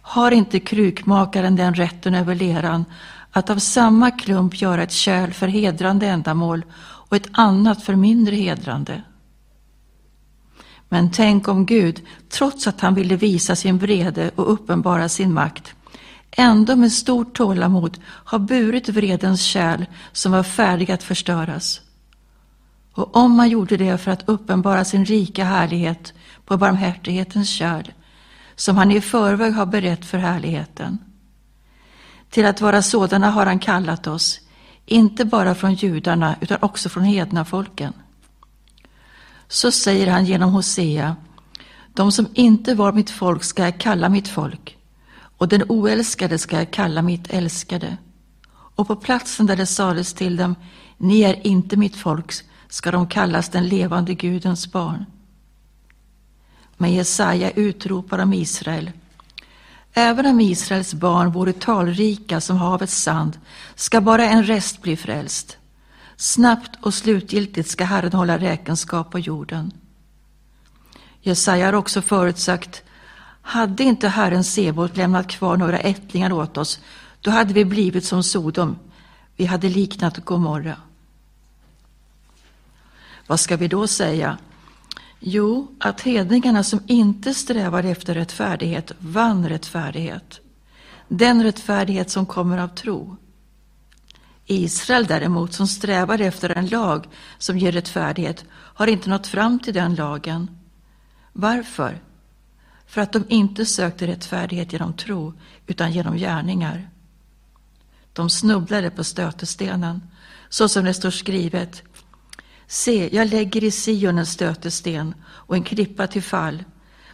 [0.02, 2.84] Har inte krukmakaren den rätten över leran
[3.30, 8.36] att av samma klump göra ett kärl för hedrande ändamål och ett annat för mindre
[8.36, 9.02] hedrande?
[10.92, 15.74] Men tänk om Gud, trots att han ville visa sin vrede och uppenbara sin makt,
[16.30, 21.80] ändå med stort tålamod har burit vredens kärl som var färdig att förstöras.
[22.92, 26.12] Och om han gjorde det för att uppenbara sin rika härlighet
[26.44, 27.92] på barmhärtighetens kärl,
[28.56, 30.98] som han i förväg har berett för härligheten.
[32.30, 34.40] Till att vara sådana har han kallat oss,
[34.86, 37.92] inte bara från judarna utan också från hedna folken
[39.50, 41.16] så säger han genom Hosea,
[41.94, 44.78] de som inte var mitt folk ska jag kalla mitt folk,
[45.38, 47.96] och den oälskade ska jag kalla mitt älskade.
[48.50, 50.54] Och på platsen där det sades till dem,
[50.98, 52.32] ni är inte mitt folk,
[52.68, 55.04] ska de kallas den levande Gudens barn.
[56.76, 58.90] Men Jesaja utropar om Israel,
[59.92, 63.38] Även om Israels barn vore talrika som havets sand
[63.74, 65.56] ska bara en rest bli frälst.
[66.20, 69.72] Snabbt och slutgiltigt ska Herren hålla räkenskap på jorden.
[71.20, 72.82] Jesaja har också förutsagt,
[73.42, 76.80] hade inte Herren Sebot lämnat kvar några ättlingar åt oss,
[77.20, 78.78] då hade vi blivit som Sodom,
[79.36, 80.76] vi hade liknat Gomorra.
[83.26, 84.38] Vad ska vi då säga?
[85.18, 90.40] Jo, att hedningarna som inte strävar efter rättfärdighet vann rättfärdighet.
[91.08, 93.16] Den rättfärdighet som kommer av tro.
[94.50, 99.74] Israel däremot, som strävar efter en lag som ger rättfärdighet, har inte nått fram till
[99.74, 100.58] den lagen.
[101.32, 102.00] Varför?
[102.86, 105.34] För att de inte sökte rättfärdighet genom tro,
[105.66, 106.90] utan genom gärningar.
[108.12, 110.02] De snubblade på stötestenen,
[110.48, 111.82] så som det står skrivet.
[112.66, 116.64] Se, jag lägger i Sion en stötesten och en klippa till fall,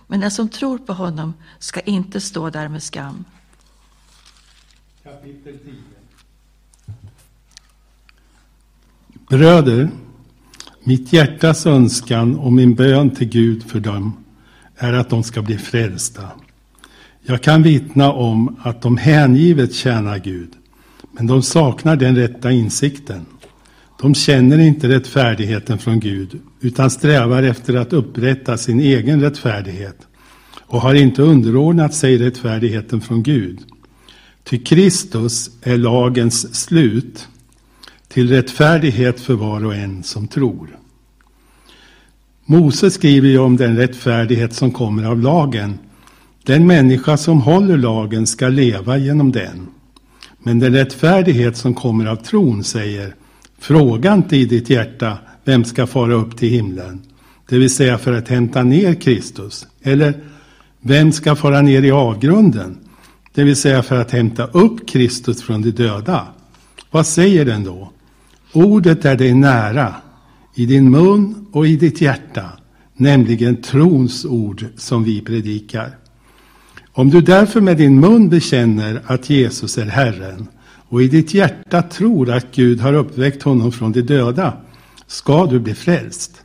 [0.07, 3.25] men den som tror på honom ska inte stå där med skam.
[5.03, 5.96] Kapitel 10
[9.29, 9.89] Bröder,
[10.85, 14.17] mitt hjärtas önskan och min bön till Gud för dem
[14.77, 16.23] är att de ska bli frälsta.
[17.23, 20.49] Jag kan vittna om att de hängivet tjänar Gud,
[21.13, 23.27] men de saknar den rätta insikten.
[24.01, 29.99] De känner inte rättfärdigheten från Gud, utan strävar efter att upprätta sin egen rättfärdighet
[30.61, 33.59] och har inte underordnat sig rättfärdigheten från Gud.
[34.45, 37.29] Ty Kristus är lagens slut
[38.17, 40.79] till rättfärdighet för var och en som tror.
[42.45, 45.79] Mose skriver ju om den rättfärdighet som kommer av lagen.
[46.43, 49.67] Den människa som håller lagen ska leva genom den.
[50.39, 53.15] Men den rättfärdighet som kommer av tron säger
[53.59, 57.03] Fråga inte i ditt hjärta vem ska fara upp till himlen,
[57.49, 59.67] det vill säga för att hämta ner Kristus.
[59.83, 60.15] Eller
[60.81, 62.79] vem ska fara ner i avgrunden,
[63.35, 66.27] det vill säga för att hämta upp Kristus från de döda.
[66.91, 67.93] Vad säger den då?
[68.57, 69.95] Ordet är dig nära,
[70.55, 72.45] i din mun och i ditt hjärta,
[72.95, 75.99] nämligen trons ord som vi predikar.
[76.93, 80.49] Om du därför med din mun bekänner att Jesus är Herren
[80.89, 84.57] och i ditt hjärta tror att Gud har uppväckt honom från de döda,
[85.07, 86.43] ska du bli frälst.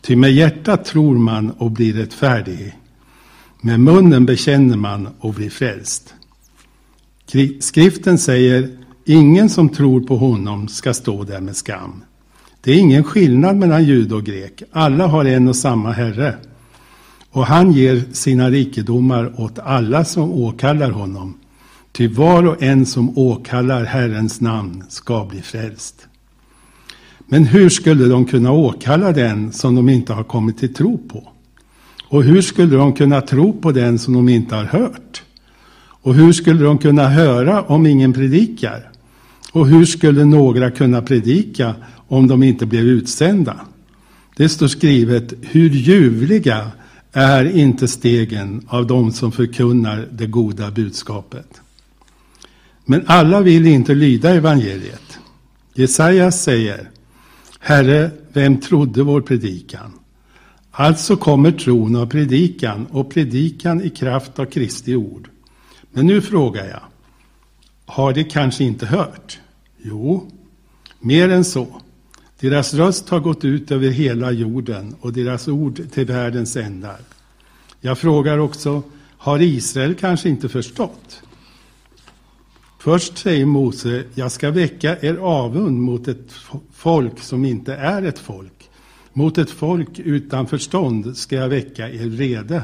[0.00, 2.76] Ty med hjärtat tror man och blir rättfärdig.
[3.60, 6.14] Med munnen bekänner man och blir frälst.
[7.60, 12.04] Skriften säger, ingen som tror på honom ska stå där med skam.
[12.60, 14.62] Det är ingen skillnad mellan jud och grek.
[14.72, 16.34] Alla har en och samma Herre.
[17.30, 21.34] Och han ger sina rikedomar åt alla som åkallar honom.
[21.92, 26.06] Ty var och en som åkallar Herrens namn ska bli frälst.
[27.26, 31.28] Men hur skulle de kunna åkalla den som de inte har kommit till tro på?
[32.08, 35.22] Och hur skulle de kunna tro på den som de inte har hört?
[36.06, 38.90] Och hur skulle de kunna höra om ingen predikar?
[39.56, 41.74] Och hur skulle några kunna predika
[42.08, 43.60] om de inte blev utsända?
[44.36, 46.70] Det står skrivet, hur ljuvliga
[47.12, 51.60] är inte stegen av dem som förkunnar det goda budskapet.
[52.84, 55.18] Men alla vill inte lyda evangeliet.
[55.74, 56.90] Jesajas säger,
[57.60, 59.92] Herre, vem trodde vår predikan?
[60.70, 65.28] Alltså kommer tron av predikan och predikan i kraft av Kristi ord.
[65.92, 66.82] Men nu frågar jag,
[67.86, 69.38] har de kanske inte hört?
[69.88, 70.30] Jo,
[71.00, 71.66] mer än så.
[72.40, 77.00] Deras röst har gått ut över hela jorden och deras ord till världens ändar.
[77.80, 78.82] Jag frågar också,
[79.16, 81.22] har Israel kanske inte förstått?
[82.78, 86.32] Först säger Mose, jag ska väcka er avund mot ett
[86.72, 88.70] folk som inte är ett folk.
[89.12, 92.62] Mot ett folk utan förstånd ska jag väcka er vrede.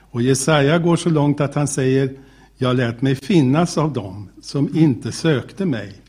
[0.00, 2.16] Och Jesaja går så långt att han säger,
[2.56, 6.00] jag lät mig finnas av dem som inte sökte mig.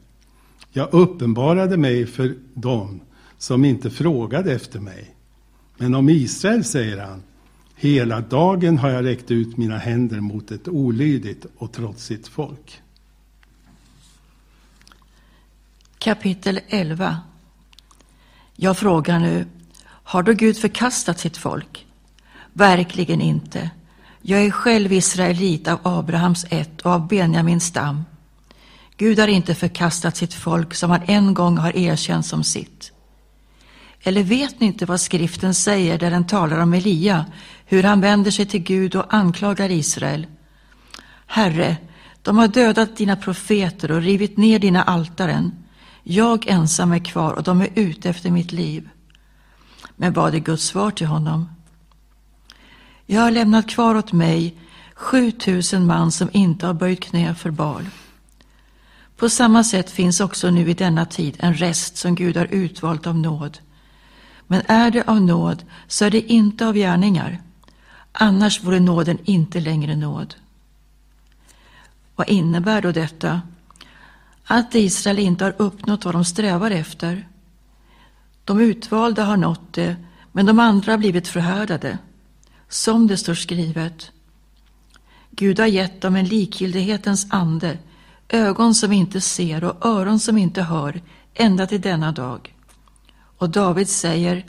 [0.72, 3.02] Jag uppenbarade mig för dem
[3.38, 5.16] som inte frågade efter mig.
[5.78, 7.24] Men om Israel säger han,
[7.76, 12.82] hela dagen har jag räckt ut mina händer mot ett olydigt och trotsigt folk.
[15.98, 17.18] Kapitel 11
[18.56, 19.46] Jag frågar nu,
[19.84, 21.88] har då Gud förkastat sitt folk?
[22.54, 23.70] Verkligen inte.
[24.22, 28.04] Jag är själv israelit av Abrahams ett och av Benjamins stam.
[29.02, 32.92] Gud har inte förkastat sitt folk som han en gång har erkänt som sitt.
[34.04, 37.26] Eller vet ni inte vad skriften säger där den talar om Elia,
[37.66, 40.28] hur han vänder sig till Gud och anklagar Israel?
[41.26, 41.78] Herre,
[42.22, 45.52] de har dödat dina profeter och rivit ner dina altaren.
[46.04, 48.90] Jag ensam är kvar och de är ute efter mitt liv.
[49.96, 51.50] Men vad är Guds svar till honom?
[53.06, 54.58] Jag har lämnat kvar åt mig
[54.96, 57.86] 7000 man som inte har böjt knä för Baal.
[59.22, 63.08] På samma sätt finns också nu i denna tid en rest som Gud har utvalt
[63.08, 63.60] av nåd.
[64.48, 67.42] Men är det av nåd så är det inte av gärningar.
[68.12, 70.36] Annars vore nåden inte längre nåd.
[72.16, 73.42] Vad innebär då detta?
[74.46, 77.28] Att Israel inte har uppnått vad de strävar efter.
[78.44, 79.96] De utvalda har nått det,
[80.32, 81.98] men de andra har blivit förhärdade.
[82.70, 84.12] Som det står skrivet.
[85.32, 87.78] Gud har gett dem en likgiltighetens ande,
[88.32, 91.02] ögon som inte ser och öron som inte hör,
[91.34, 92.56] ända till denna dag.
[93.38, 94.46] Och David säger,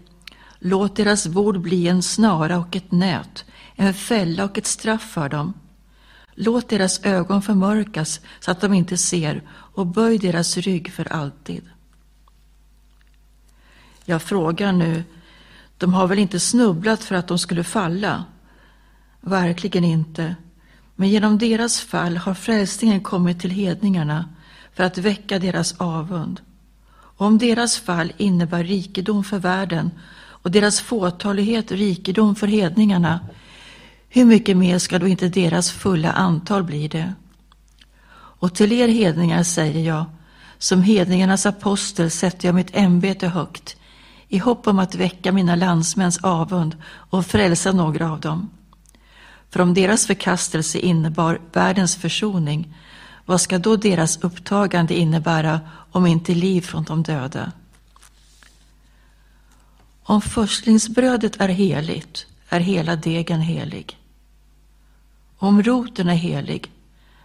[0.58, 3.44] låt deras ord bli en snara och ett nät,
[3.76, 5.54] en fälla och ett straff för dem.
[6.34, 11.62] Låt deras ögon förmörkas så att de inte ser och böj deras rygg för alltid.
[14.04, 15.04] Jag frågar nu,
[15.78, 18.24] de har väl inte snubblat för att de skulle falla?
[19.20, 20.36] Verkligen inte.
[20.96, 24.28] Men genom deras fall har frälsningen kommit till hedningarna
[24.74, 26.40] för att väcka deras avund.
[26.92, 33.20] Och om deras fall innebär rikedom för världen och deras fåtalighet rikedom för hedningarna,
[34.08, 37.14] hur mycket mer ska då inte deras fulla antal bli det?
[38.14, 40.04] Och till er hedningar säger jag,
[40.58, 43.76] som hedningarnas apostel sätter jag mitt ämbete högt,
[44.28, 48.50] i hopp om att väcka mina landsmäns avund och frälsa några av dem.
[49.52, 52.74] För om deras förkastelse innebar världens försoning,
[53.26, 57.52] vad ska då deras upptagande innebära om inte liv från de döda?
[60.02, 63.98] Om förstlingsbrödet är heligt, är hela degen helig.
[65.38, 66.70] Om roten är helig,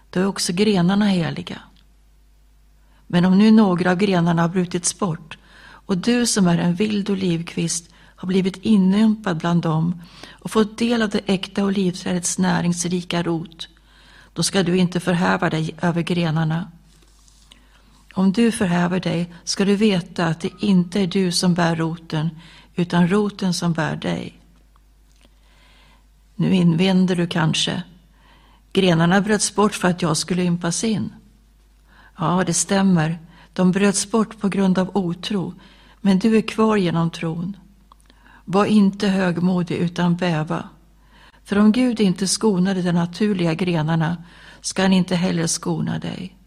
[0.10, 1.62] då är också grenarna heliga.
[3.08, 7.10] Men om nu några av grenarna har brutits bort och du som är en vild
[7.10, 10.02] olivkvist har blivit inympad bland dem
[10.32, 13.68] och fått del av det äkta olivträdets näringsrika rot,
[14.34, 16.72] då ska du inte förhäva dig över grenarna.
[18.14, 22.30] Om du förhäver dig ska du veta att det inte är du som bär roten,
[22.76, 24.40] utan roten som bär dig.
[26.36, 27.84] Nu invänder du kanske,
[28.74, 31.14] grenarna bröts bort för att jag skulle ympas in.
[32.18, 33.20] Ja, det stämmer,
[33.54, 35.54] de bröts bort på grund av otro,
[36.02, 37.58] men du är kvar genom tron.
[38.50, 40.70] Var inte högmodig utan bäva.
[41.44, 44.24] För om Gud inte skonade de naturliga grenarna
[44.62, 46.38] ska han inte heller skona dig.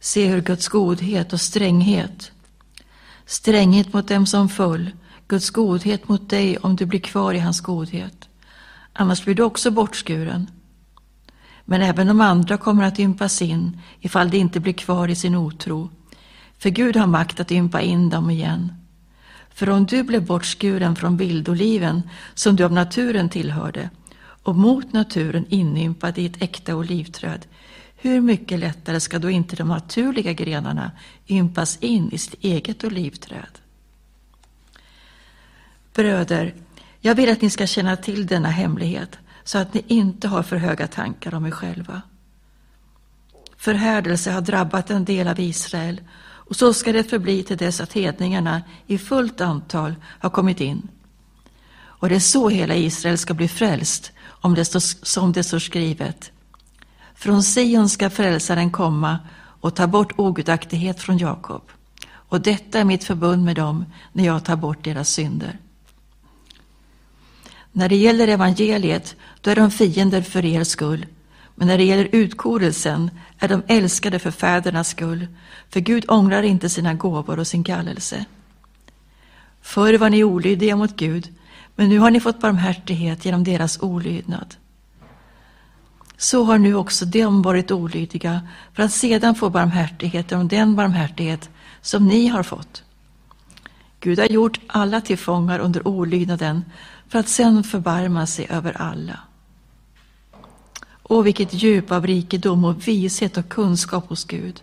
[0.00, 2.32] Se hur Guds godhet och stränghet,
[3.26, 4.90] stränghet mot dem som föll,
[5.28, 8.28] Guds godhet mot dig om du blir kvar i hans godhet.
[8.92, 10.50] Annars blir du också bortskuren.
[11.64, 15.34] Men även de andra kommer att ympas in ifall de inte blir kvar i sin
[15.34, 15.90] otro.
[16.58, 18.81] För Gud har makt att ympa in dem igen.
[19.54, 22.02] För om du blev bortskuren från vildoliven
[22.34, 23.90] som du av naturen tillhörde
[24.42, 27.46] och mot naturen inympad i ett äkta olivträd,
[27.96, 30.90] hur mycket lättare ska då inte de naturliga grenarna
[31.28, 33.58] ympas in i sitt eget olivträd?
[35.94, 36.54] Bröder,
[37.00, 40.56] jag vill att ni ska känna till denna hemlighet så att ni inte har för
[40.56, 42.02] höga tankar om er själva.
[43.56, 46.00] Förhärdelse har drabbat en del av Israel
[46.44, 50.88] och så ska det förbli till dess att hedningarna i fullt antal har kommit in.
[52.02, 55.58] Och det är så hela Israel ska bli frälst, om det står, som det står
[55.58, 56.32] skrivet.
[57.14, 59.18] Från Sion ska frälsaren komma
[59.60, 61.62] och ta bort ogudaktighet från Jakob.
[62.08, 65.58] Och detta är mitt förbund med dem när jag tar bort deras synder.
[67.72, 71.06] När det gäller evangeliet, då är de fiender för er skull.
[71.54, 75.26] Men när det gäller utkorelsen är de älskade för fädernas skull,
[75.70, 78.24] för Gud ångrar inte sina gåvor och sin kallelse.
[79.62, 81.28] Förr var ni olydiga mot Gud,
[81.76, 84.54] men nu har ni fått barmhärtighet genom deras olydnad.
[86.16, 88.40] Så har nu också de varit olydiga,
[88.72, 91.50] för att sedan få barmhärtighet genom den barmhärtighet
[91.80, 92.82] som ni har fått.
[94.00, 96.64] Gud har gjort alla till fångar under olydnaden,
[97.08, 99.18] för att sedan förbarma sig över alla.
[101.02, 104.62] Åh, vilket djup av rikedom och vishet och kunskap hos Gud.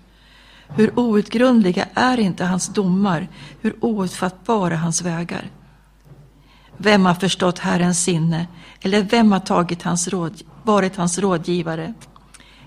[0.67, 3.27] Hur outgrundliga är inte hans domar,
[3.61, 5.49] hur outfattbara hans vägar.
[6.77, 8.47] Vem har förstått Herrens sinne,
[8.81, 11.93] eller vem har tagit hans råd, varit hans rådgivare?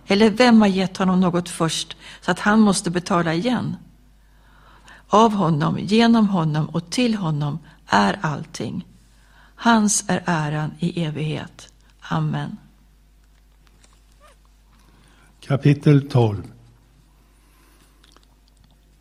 [0.06, 3.76] Eller vem har gett honom något först, så att han måste betala igen?
[5.08, 8.86] Av honom, genom honom och till honom är allting.
[9.54, 11.72] Hans är äran i evighet.
[12.00, 12.56] Amen.
[15.52, 16.42] Kapitel 12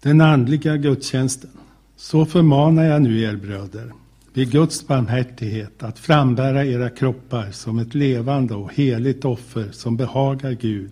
[0.01, 1.49] Den andliga gudstjänsten.
[1.95, 3.93] Så förmanar jag nu er bröder,
[4.33, 10.51] vid Guds barmhärtighet, att frambära era kroppar som ett levande och heligt offer som behagar
[10.51, 10.91] Gud,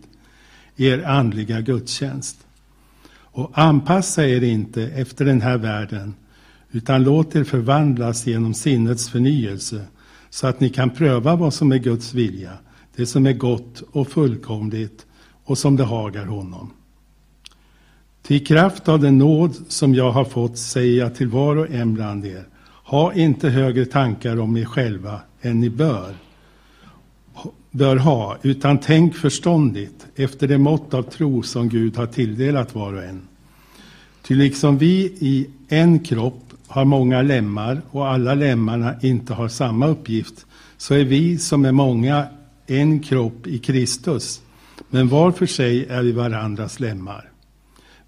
[0.75, 2.37] er andliga gudstjänst.
[3.11, 6.13] Och anpassa er inte efter den här världen,
[6.71, 9.85] utan låt er förvandlas genom sinnets förnyelse,
[10.29, 12.53] så att ni kan pröva vad som är Guds vilja,
[12.95, 15.05] det som är gott och fullkomligt
[15.49, 16.71] och som behagar honom.
[18.21, 21.93] Till kraft av den nåd som jag har fått säger jag till var och en
[21.93, 22.43] bland er.
[22.83, 26.13] Ha inte högre tankar om er själva än ni bör,
[27.71, 32.93] bör ha, utan tänk förståndigt efter det mått av tro som Gud har tilldelat var
[32.93, 33.27] och en.
[34.21, 39.87] Ty liksom vi i en kropp har många lemmar och alla lemmarna inte har samma
[39.87, 40.45] uppgift,
[40.77, 42.25] så är vi som är många
[42.67, 44.41] en kropp i Kristus,
[44.89, 47.29] men var för sig är vi varandras lemmar.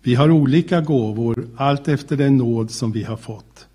[0.01, 3.67] Vi har olika gåvor allt efter den nåd som vi har fått.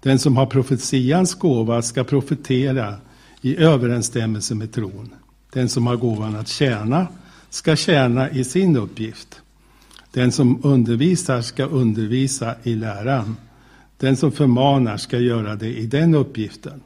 [0.00, 2.94] Den som har profetians gåva ska profetera
[3.40, 5.14] i överensstämmelse med tron.
[5.52, 7.06] Den som har gåvan att tjäna
[7.50, 9.40] ska tjäna i sin uppgift.
[10.12, 13.36] Den som undervisar ska undervisa i läran.
[13.96, 16.80] Den som förmanar ska göra det i den uppgiften.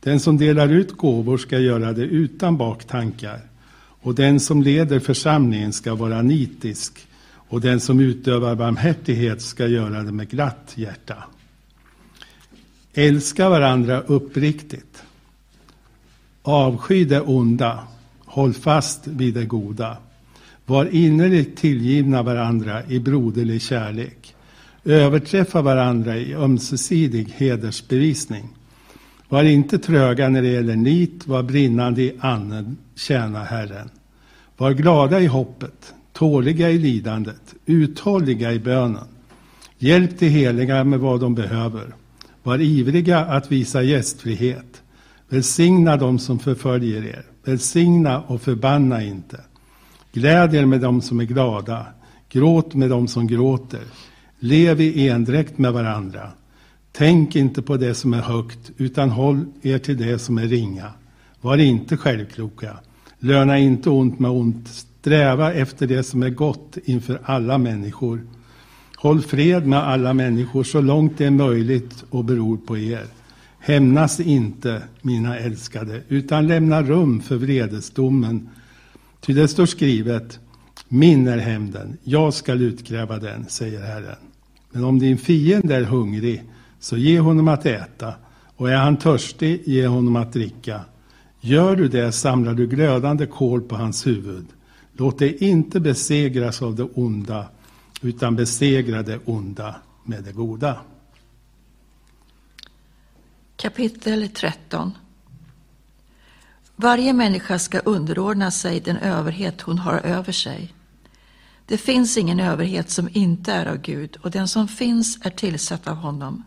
[0.00, 3.40] Den som delar ut gåvor ska göra det utan baktankar.
[4.02, 7.06] Och den som leder församlingen ska vara nitisk.
[7.34, 11.24] Och den som utövar barmhärtighet ska göra det med glatt hjärta.
[12.94, 15.02] Älska varandra uppriktigt.
[16.42, 17.78] Avsky det onda.
[18.18, 19.96] Håll fast vid det goda.
[20.66, 24.34] Var innerligt tillgivna varandra i broderlig kärlek.
[24.84, 28.48] Överträffa varandra i ömsesidig hedersbevisning.
[29.32, 33.90] Var inte tröga när det gäller nit, var brinnande i anden, tjäna Herren.
[34.56, 39.04] Var glada i hoppet, tåliga i lidandet, uthålliga i bönen.
[39.78, 41.94] Hjälp de heliga med vad de behöver.
[42.42, 44.82] Var ivriga att visa gästfrihet.
[45.28, 47.26] Välsigna dem som förföljer er.
[47.44, 49.40] Välsigna och förbanna inte.
[50.12, 51.86] Gläd er med dem som är glada.
[52.28, 53.82] Gråt med dem som gråter.
[54.38, 56.30] Lev i endräkt med varandra.
[56.92, 60.92] Tänk inte på det som är högt, utan håll er till det som är ringa.
[61.40, 62.76] Var inte självkloka.
[63.18, 64.68] Löna inte ont med ont.
[64.68, 68.20] Sträva efter det som är gott inför alla människor.
[68.96, 73.06] Håll fred med alla människor så långt det är möjligt och beror på er.
[73.58, 78.48] Hämnas inte, mina älskade, utan lämna rum för vredesdomen.
[79.20, 80.38] Ty det står skrivet,
[80.88, 84.16] min är hämnden, jag skall utkräva den, säger Herren.
[84.70, 86.42] Men om din fiende är hungrig,
[86.82, 88.14] så ge honom att äta,
[88.56, 90.80] och är han törstig, ge honom att dricka.
[91.40, 94.46] Gör du det samlar du glödande kol på hans huvud.
[94.92, 97.48] Låt dig inte besegras av det onda,
[98.00, 100.80] utan besegra det onda med det goda.
[103.56, 104.92] Kapitel 13
[106.76, 110.74] Varje människa ska underordna sig den överhet hon har över sig.
[111.66, 115.88] Det finns ingen överhet som inte är av Gud, och den som finns är tillsatt
[115.88, 116.44] av honom.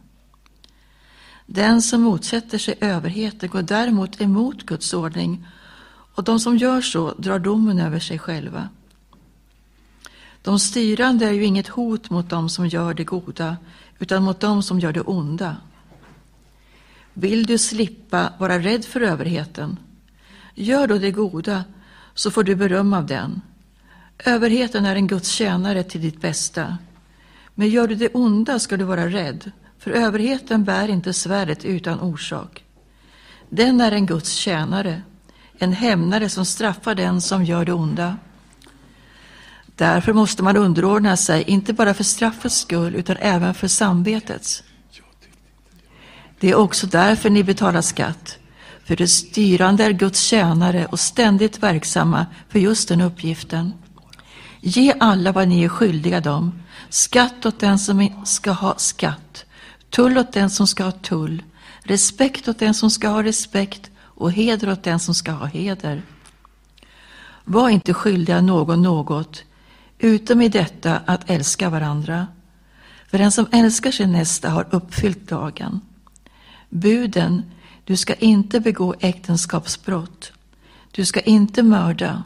[1.46, 5.48] Den som motsätter sig överheten går däremot emot Guds ordning,
[6.16, 8.70] och de som gör så drar domen över sig själva.
[10.42, 13.58] De styrande är ju inget hot mot dem som gör det goda,
[14.00, 15.58] utan mot dem som gör det onda.
[17.14, 19.78] Vill du slippa vara rädd för överheten?
[20.54, 21.64] Gör då det goda,
[22.14, 23.42] så får du beröm av den.
[24.18, 26.78] Överheten är en Guds tjänare till ditt bästa.
[27.56, 29.52] Men gör du det onda ska du vara rädd,
[29.86, 32.64] för överheten bär inte svärdet utan orsak.
[33.50, 35.02] Den är en Guds tjänare,
[35.60, 38.18] en hämnare som straffar den som gör det onda.
[39.76, 44.64] Därför måste man underordna sig, inte bara för straffets skull, utan även för samvetets.
[46.40, 48.38] Det är också därför ni betalar skatt,
[48.86, 53.74] för det styrande är Guds tjänare och ständigt verksamma för just den uppgiften.
[54.62, 59.45] Ge alla vad ni är skyldiga dem, skatt åt den som ska ha skatt,
[59.96, 61.44] tull åt den som ska ha tull,
[61.84, 66.02] respekt åt den som ska ha respekt och heder åt den som ska ha heder.
[67.44, 69.44] Var inte skyldiga någon något,
[70.00, 72.28] utom i detta att älska varandra.
[73.08, 75.82] För den som älskar sin nästa har uppfyllt lagen.
[76.70, 77.44] Buden,
[77.84, 80.32] du ska inte begå äktenskapsbrott,
[80.92, 82.24] du ska inte mörda,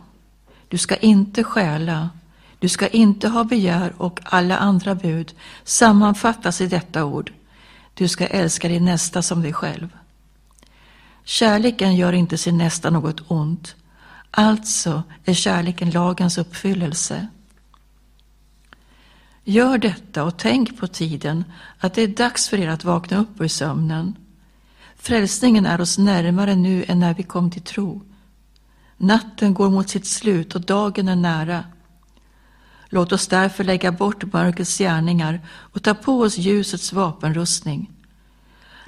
[0.67, 2.09] du ska inte stjäla,
[2.59, 7.33] du ska inte ha begär och alla andra bud sammanfattas i detta ord.
[7.99, 9.97] Du ska älska din nästa som dig själv.
[11.23, 13.75] Kärleken gör inte sin nästa något ont.
[14.31, 17.27] Alltså är kärleken lagens uppfyllelse.
[19.43, 21.43] Gör detta och tänk på tiden
[21.79, 24.15] att det är dags för er att vakna upp ur sömnen.
[24.95, 28.01] Frälsningen är oss närmare nu än när vi kom till tro.
[28.97, 31.63] Natten går mot sitt slut och dagen är nära.
[32.89, 37.91] Låt oss därför lägga bort mörkrets gärningar och ta på oss ljusets vapenrustning.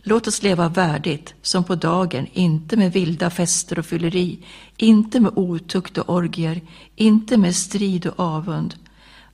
[0.03, 4.39] Låt oss leva värdigt, som på dagen, inte med vilda fester och fylleri,
[4.77, 6.61] inte med otukt och orgier,
[6.95, 8.75] inte med strid och avund.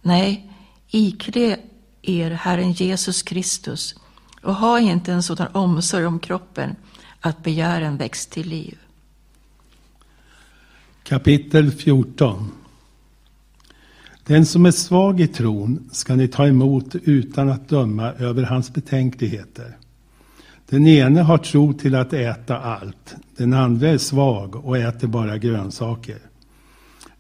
[0.01, 0.53] Nej,
[0.89, 1.57] Iklä
[2.01, 3.95] er Herren Jesus Kristus
[4.41, 6.75] och ha inte en sådan omsorg om kroppen
[7.21, 8.77] att begären väcks till liv.
[11.03, 12.51] Kapitel 14
[14.27, 18.73] den som är svag i tron ska ni ta emot utan att döma över hans
[18.73, 19.77] betänkligheter.
[20.69, 25.37] Den ene har tro till att äta allt, den andra är svag och äter bara
[25.37, 26.17] grönsaker.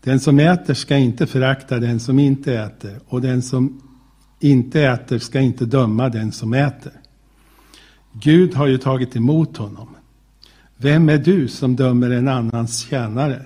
[0.03, 3.81] Den som äter ska inte förakta den som inte äter och den som
[4.39, 6.93] inte äter ska inte döma den som äter.
[8.13, 9.87] Gud har ju tagit emot honom.
[10.77, 13.41] Vem är du som dömer en annans tjänare?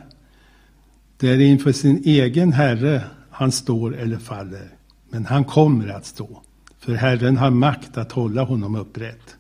[1.18, 4.70] Det är inför sin egen Herre han står eller faller,
[5.10, 6.42] men han kommer att stå,
[6.80, 9.36] för Herren har makt att hålla honom upprätt.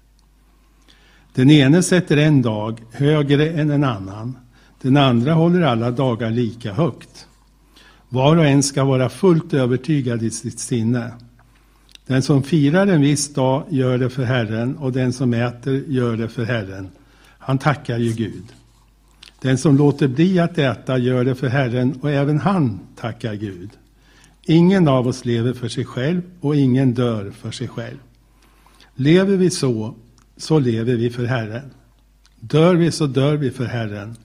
[1.34, 4.38] Den ene sätter en dag högre än en annan,
[4.82, 7.28] den andra håller alla dagar lika högt.
[8.10, 11.12] Var och en ska vara fullt övertygad i sitt sinne.
[12.08, 16.18] Den som firar en viss dag gör det för Herren och den som äter gör
[16.18, 16.90] det för Herren.
[17.38, 18.44] Han tackar ju Gud.
[19.42, 23.70] Den som låter bli att äta gör det för Herren och även han tackar Gud.
[24.46, 27.98] Ingen av oss lever för sig själv och ingen dör för sig själv.
[28.96, 29.96] Lever vi så,
[30.38, 31.74] så lever vi för Herren.
[32.40, 34.16] Dör vi så dör vi för Herren.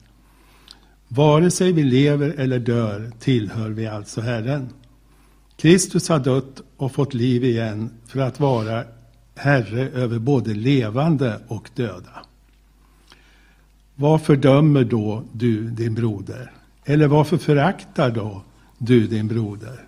[1.07, 4.69] Vare sig vi lever eller dör tillhör vi alltså Herren.
[5.57, 8.83] Kristus har dött och fått liv igen för att vara
[9.35, 12.25] Herre över både levande och döda.
[13.95, 16.51] Varför dömer då du din broder?
[16.85, 18.43] Eller varför föraktar då
[18.77, 19.86] du din broder?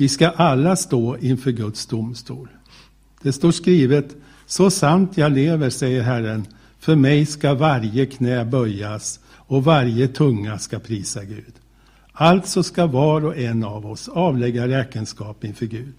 [0.00, 2.48] Vi ska alla stå inför Guds domstol.
[3.22, 6.46] Det står skrivet, så sant jag lever, säger Herren,
[6.78, 11.54] för mig ska varje knä böjas och varje tunga ska prisa Gud.
[12.12, 15.94] Alltså ska var och en av oss avlägga räkenskap inför Gud.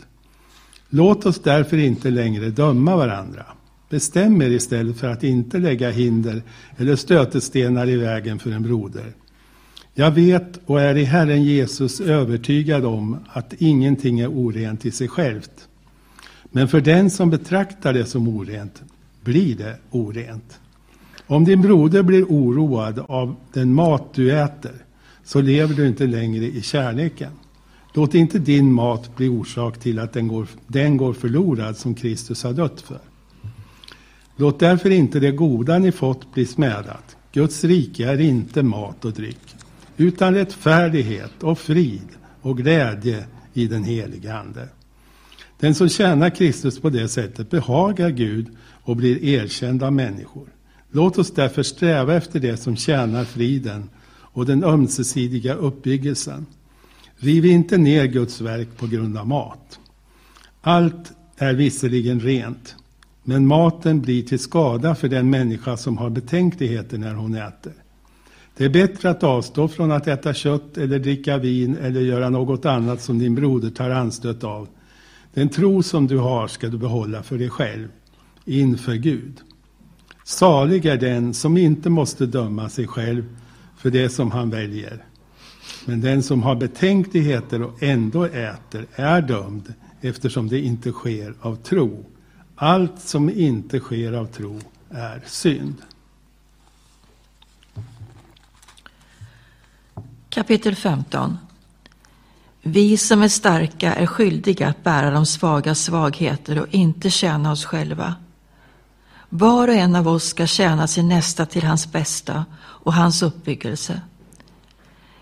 [0.90, 3.46] Låt oss därför inte längre döma varandra.
[3.90, 6.44] Bestäm er istället för att inte lägga hinder
[6.78, 9.14] eller stötestenar i vägen för en broder.
[10.00, 15.08] Jag vet och är i Herren Jesus övertygad om att ingenting är orent i sig
[15.08, 15.68] självt.
[16.52, 18.82] Men för den som betraktar det som orent
[19.24, 20.60] blir det orent.
[21.28, 24.72] Om din broder blir oroad av den mat du äter
[25.24, 27.32] så lever du inte längre i kärleken.
[27.94, 32.44] Låt inte din mat bli orsak till att den går, den går förlorad som Kristus
[32.44, 33.00] har dött för.
[34.36, 37.18] Låt därför inte det goda ni fått bli smädat.
[37.32, 39.56] Guds rike är inte mat och dryck,
[40.00, 42.08] utan rättfärdighet och frid
[42.42, 44.70] och glädje i den helige Ande.
[45.60, 48.48] Den som tjänar Kristus på det sättet behagar Gud
[48.84, 50.48] och blir erkänd av människor.
[50.92, 56.46] Låt oss därför sträva efter det som tjänar friden och den ömsesidiga uppbyggelsen.
[57.16, 59.80] Riv inte ner Guds verk på grund av mat.
[60.62, 62.76] Allt är visserligen rent,
[63.24, 67.74] men maten blir till skada för den människa som har betänkligheter när hon äter.
[68.60, 72.66] Det är bättre att avstå från att äta kött eller dricka vin eller göra något
[72.66, 74.68] annat som din broder tar anstöt av.
[75.34, 77.88] Den tro som du har ska du behålla för dig själv,
[78.46, 79.42] inför Gud.
[80.24, 83.24] Salig är den som inte måste döma sig själv
[83.78, 85.04] för det som han väljer.
[85.86, 91.56] Men den som har betänkligheter och ändå äter är dömd eftersom det inte sker av
[91.56, 92.06] tro.
[92.56, 95.76] Allt som inte sker av tro är synd.
[100.30, 101.38] Kapitel 15
[102.62, 107.66] Vi som är starka är skyldiga att bära de svaga svagheter och inte tjäna oss
[107.66, 108.16] själva.
[109.30, 114.02] Var och en av oss ska tjäna sin nästa till hans bästa och hans uppbyggelse.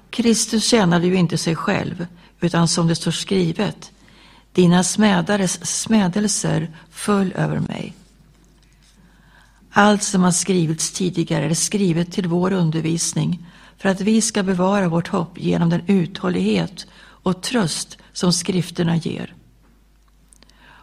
[0.10, 2.08] Kristus tjänade ju inte sig själv,
[2.40, 3.92] utan som det står skrivet,
[4.52, 7.94] dina smädares smädelser föll över mig.
[9.72, 13.46] Allt som har skrivits tidigare är skrivet till vår undervisning
[13.78, 19.34] för att vi ska bevara vårt hopp genom den uthållighet och tröst som skrifterna ger.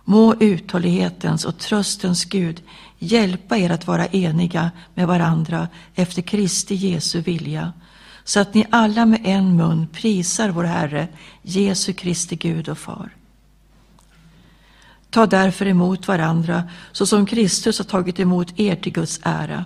[0.04, 2.62] Må uthållighetens och tröstens Gud
[2.98, 7.72] hjälpa er att vara eniga med varandra efter Kristi Jesu vilja,
[8.24, 11.08] så att ni alla med en mun prisar vår Herre,
[11.42, 13.10] Jesu Kristi Gud och Far.
[15.10, 19.64] Ta därför emot varandra så som Kristus har tagit emot er till Guds ära.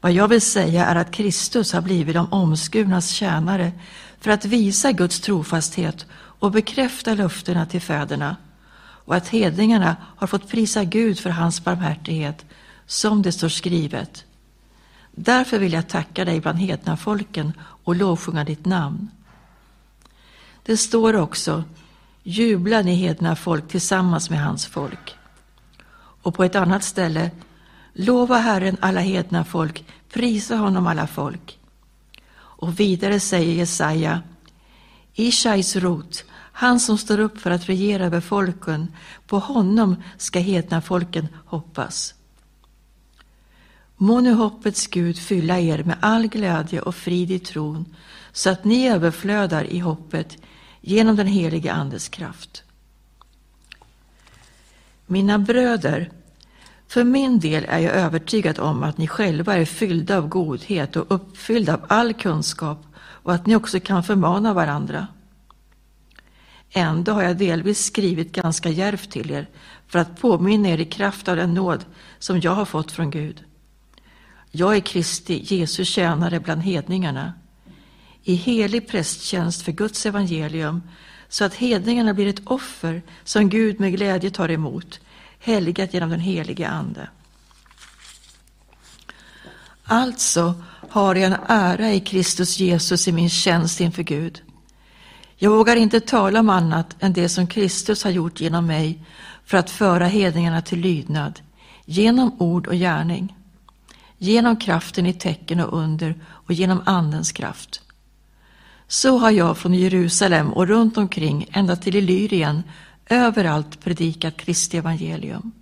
[0.00, 3.72] Vad jag vill säga är att Kristus har blivit de omskurnas tjänare
[4.20, 8.36] för att visa Guds trofasthet och bekräfta löftena till fäderna
[8.80, 12.44] och att hedningarna har fått prisa Gud för hans barmhärtighet,
[12.86, 14.24] som det står skrivet.
[15.10, 19.08] Därför vill jag tacka dig bland hedna folken och lovsjunga ditt namn.
[20.62, 21.64] Det står också,
[22.22, 25.16] Jubla ni hedna folk tillsammans med hans folk.
[26.22, 27.30] Och på ett annat ställe,
[27.92, 31.58] lova Herren alla hedna folk, prisa honom alla folk.
[32.32, 34.22] Och vidare säger Jesaja,
[35.14, 38.92] Ishais rot, han som står upp för att regera över folken,
[39.26, 42.14] på honom ska hedna folken hoppas.
[43.96, 47.94] Må nu hoppets Gud fylla er med all glädje och frid i tron,
[48.32, 50.36] så att ni överflödar i hoppet
[50.80, 52.62] genom den helige Andes kraft.
[55.06, 56.10] Mina bröder,
[56.90, 61.06] för min del är jag övertygad om att ni själva är fyllda av godhet och
[61.08, 65.06] uppfyllda av all kunskap och att ni också kan förmana varandra.
[66.70, 69.46] Ändå har jag delvis skrivit ganska djärvt till er
[69.86, 71.84] för att påminna er i kraft av den nåd
[72.18, 73.44] som jag har fått från Gud.
[74.50, 77.32] Jag är Kristi, Jesu tjänare bland hedningarna,
[78.22, 80.82] i helig prästtjänst för Guds evangelium,
[81.28, 85.00] så att hedningarna blir ett offer som Gud med glädje tar emot,
[85.40, 87.08] helgat genom den helige Ande.
[89.84, 90.54] Alltså
[90.90, 94.42] har jag en ära i Kristus Jesus i min tjänst inför Gud.
[95.36, 99.04] Jag vågar inte tala om annat än det som Kristus har gjort genom mig
[99.44, 101.40] för att föra hedningarna till lydnad,
[101.84, 103.36] genom ord och gärning,
[104.18, 107.82] genom kraften i tecken och under och genom Andens kraft.
[108.88, 112.62] Så har jag från Jerusalem och runt omkring ända till Illyrien
[113.10, 115.52] överallt predikat Kristi evangelium.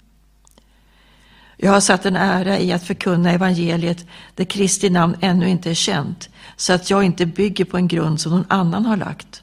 [1.57, 5.74] Jag har satt en ära i att förkunna evangeliet där Kristi namn ännu inte är
[5.74, 9.42] känt, så att jag inte bygger på en grund som någon annan har lagt.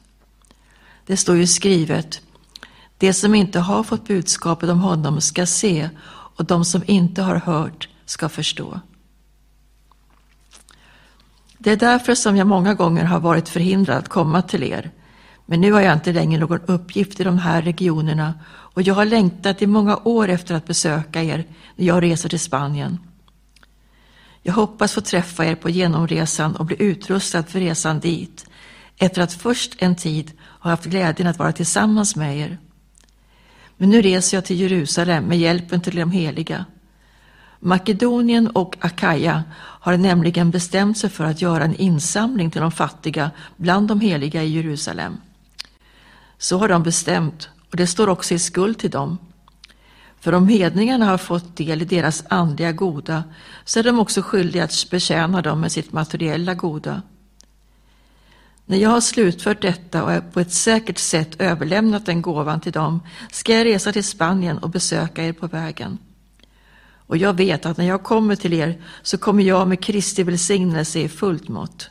[1.06, 2.20] Det står ju skrivet,
[2.98, 5.90] de som inte har fått budskapet om honom ska se
[6.36, 8.80] och de som inte har hört ska förstå.
[11.58, 14.90] Det är därför som jag många gånger har varit förhindrad att komma till er.
[15.46, 19.04] Men nu har jag inte längre någon uppgift i de här regionerna och jag har
[19.04, 21.44] längtat i många år efter att besöka er
[21.76, 22.98] när jag reser till Spanien.
[24.42, 28.46] Jag hoppas få träffa er på genomresan och bli utrustad för resan dit
[28.98, 32.58] efter att först en tid ha haft glädjen att vara tillsammans med er.
[33.76, 36.64] Men nu reser jag till Jerusalem med hjälpen till de heliga.
[37.60, 43.30] Makedonien och Akaja har nämligen bestämt sig för att göra en insamling till de fattiga
[43.56, 45.16] bland de heliga i Jerusalem.
[46.38, 49.18] Så har de bestämt och det står också i skuld till dem.
[50.20, 53.24] För om hedningarna har fått del i deras andliga goda
[53.64, 57.02] så är de också skyldiga att betjäna dem med sitt materiella goda.
[58.66, 63.02] När jag har slutfört detta och på ett säkert sätt överlämnat den gåvan till dem
[63.32, 65.98] ska jag resa till Spanien och besöka er på vägen.
[67.06, 71.00] Och jag vet att när jag kommer till er så kommer jag med Kristi välsignelse
[71.00, 71.90] i fullt mått.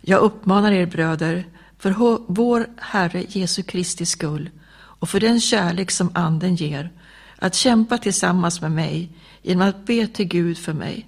[0.00, 1.46] Jag uppmanar er bröder,
[1.82, 6.90] för vår Herre Jesu Kristi skull och för den kärlek som Anden ger,
[7.38, 9.08] att kämpa tillsammans med mig
[9.42, 11.06] genom att be till Gud för mig.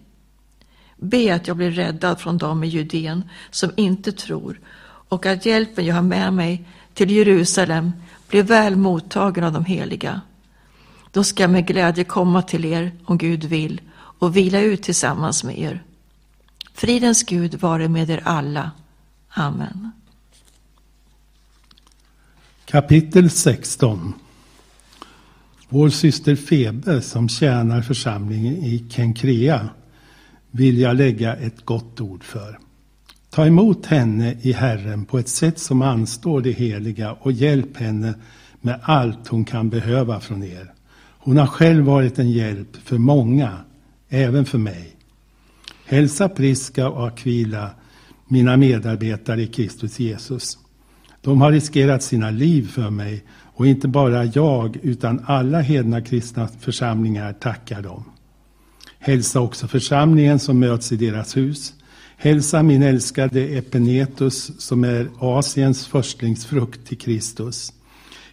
[0.96, 4.60] Be att jag blir räddad från dem i Judeen som inte tror
[5.08, 7.92] och att hjälpen jag har med mig till Jerusalem
[8.28, 10.20] blir väl mottagen av de heliga.
[11.10, 15.44] Då ska jag med glädje komma till er, om Gud vill, och vila ut tillsammans
[15.44, 15.82] med er.
[16.72, 18.70] Fridens Gud vare med er alla.
[19.28, 19.92] Amen.
[22.66, 24.12] Kapitel 16
[25.68, 29.68] Vår syster Febe som tjänar församlingen i Kenkrea
[30.50, 32.58] vill jag lägga ett gott ord för.
[33.30, 38.14] Ta emot henne i Herren på ett sätt som anstår det heliga och hjälp henne
[38.60, 40.72] med allt hon kan behöva från er.
[41.18, 43.58] Hon har själv varit en hjälp för många,
[44.08, 44.96] även för mig.
[45.86, 47.70] Hälsa Priska och Aquila,
[48.28, 50.58] mina medarbetare i Kristus Jesus.
[51.24, 56.48] De har riskerat sina liv för mig och inte bara jag utan alla hedna kristna
[56.60, 58.04] församlingar tackar dem.
[58.98, 61.72] Hälsa också församlingen som möts i deras hus.
[62.16, 67.72] Hälsa min älskade Epenetus som är Asiens förstlingsfrukt till Kristus.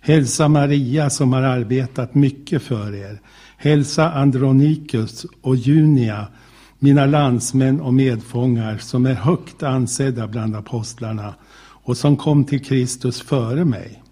[0.01, 3.21] Hälsa Maria som har arbetat mycket för er.
[3.57, 6.27] Hälsa Andronikus och Junia,
[6.79, 11.33] mina landsmän och medfångar som är högt ansedda bland apostlarna
[11.83, 14.03] och som kom till Kristus före mig.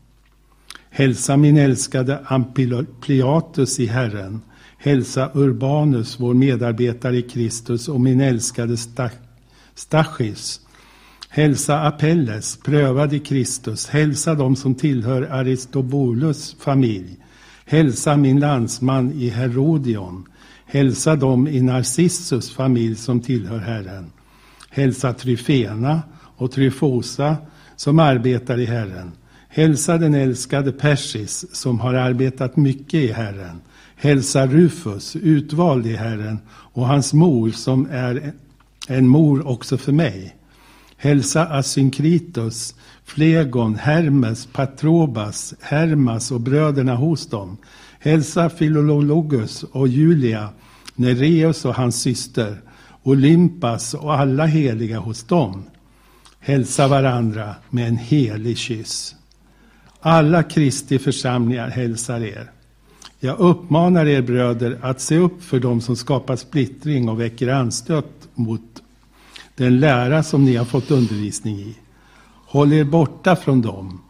[0.90, 4.42] Hälsa min älskade Ampliatus i Herren.
[4.78, 8.78] Hälsa Urbanus, vår medarbetare i Kristus och min älskade
[9.76, 10.62] Stachys
[11.32, 13.88] Hälsa Apelles, prövad i Kristus.
[13.88, 17.18] Hälsa dem som tillhör Aristobulus familj.
[17.66, 20.26] Hälsa min landsman i Herodion.
[20.66, 24.12] Hälsa dem i Narcissus familj som tillhör Herren.
[24.70, 27.38] Hälsa Tryfena och Tryfosa
[27.80, 29.12] som arbetar i Herren.
[29.50, 33.62] Hälsa den älskade Persis som har arbetat mycket i Herren.
[33.96, 38.34] Hälsa Rufus, utvald i Herren, och hans mor som är
[38.88, 40.36] en mor också för mig.
[40.98, 42.76] Hälsa Asynkritos,
[43.06, 47.58] Flegon, Hermes, Patrobas, Hermas och bröderna hos dem.
[48.00, 50.50] Hälsa Filologus och Julia,
[50.96, 52.62] Nereus och hans syster,
[53.04, 55.64] Olympas och alla heliga hos dem.
[56.40, 59.16] Hälsa varandra med en helig kyss.
[60.00, 62.52] Alla Kristi församlingar hälsar er.
[63.20, 68.28] Jag uppmanar er bröder att se upp för dem som skapar splittring och väcker anstöt
[68.34, 68.84] mot
[69.56, 71.76] den lära som ni har fått undervisning i.
[72.46, 74.02] Håll er borta från dem.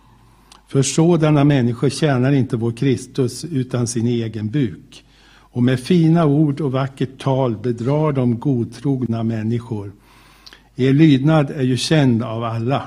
[0.68, 5.04] För sådana människor tjänar inte vår Kristus utan sin egen buk.
[5.52, 9.92] Och med fina ord och vackert tal bedrar de godtrogna människor.
[10.80, 12.84] Er lydnad är ju känd av alla.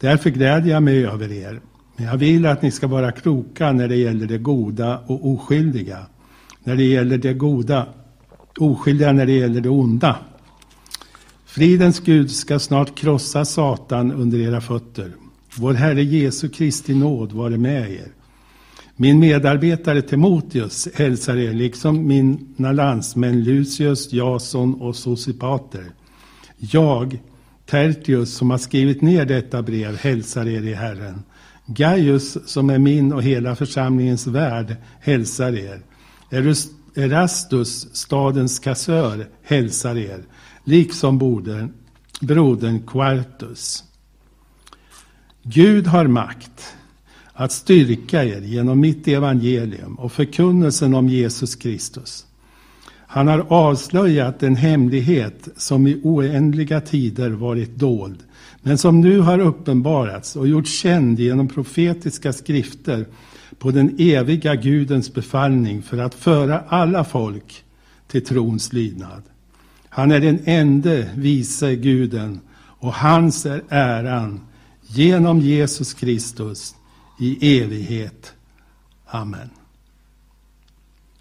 [0.00, 1.60] Därför gläder jag mig över er.
[1.96, 6.06] Men jag vill att ni ska vara kloka när det gäller det goda och oskyldiga.
[6.64, 7.86] När det gäller det goda,
[8.58, 10.16] oskyldiga när det gäller det onda.
[11.46, 15.12] Fridens Gud ska snart krossa Satan under era fötter.
[15.56, 18.08] Vår Herre Jesu Kristi nåd vare med er.
[18.96, 25.84] Min medarbetare Timoteus hälsar er, liksom mina landsmän Lucius, Jason och Sosipater.
[26.58, 27.18] Jag,
[27.66, 31.22] Tertius, som har skrivit ner detta brev, hälsar er i Herren.
[31.66, 35.82] Gaius, som är min och hela församlingens värd, hälsar er.
[36.94, 40.24] Erastus, stadens kassör, hälsar er,
[40.64, 41.72] liksom brodern,
[42.20, 43.84] brodern Quartus.
[45.42, 46.74] Gud har makt
[47.32, 52.26] att styrka er genom mitt evangelium och förkunnelsen om Jesus Kristus.
[53.10, 58.18] Han har avslöjat en hemlighet som i oändliga tider varit dold,
[58.62, 63.06] men som nu har uppenbarats och gjorts känd genom profetiska skrifter
[63.58, 67.64] på den eviga Gudens befallning för att föra alla folk
[68.06, 69.22] till trons lydnad.
[69.88, 74.40] Han är den ende vise guden och hans är äran
[74.86, 76.74] genom Jesus Kristus
[77.20, 78.32] i evighet.
[79.06, 79.50] Amen.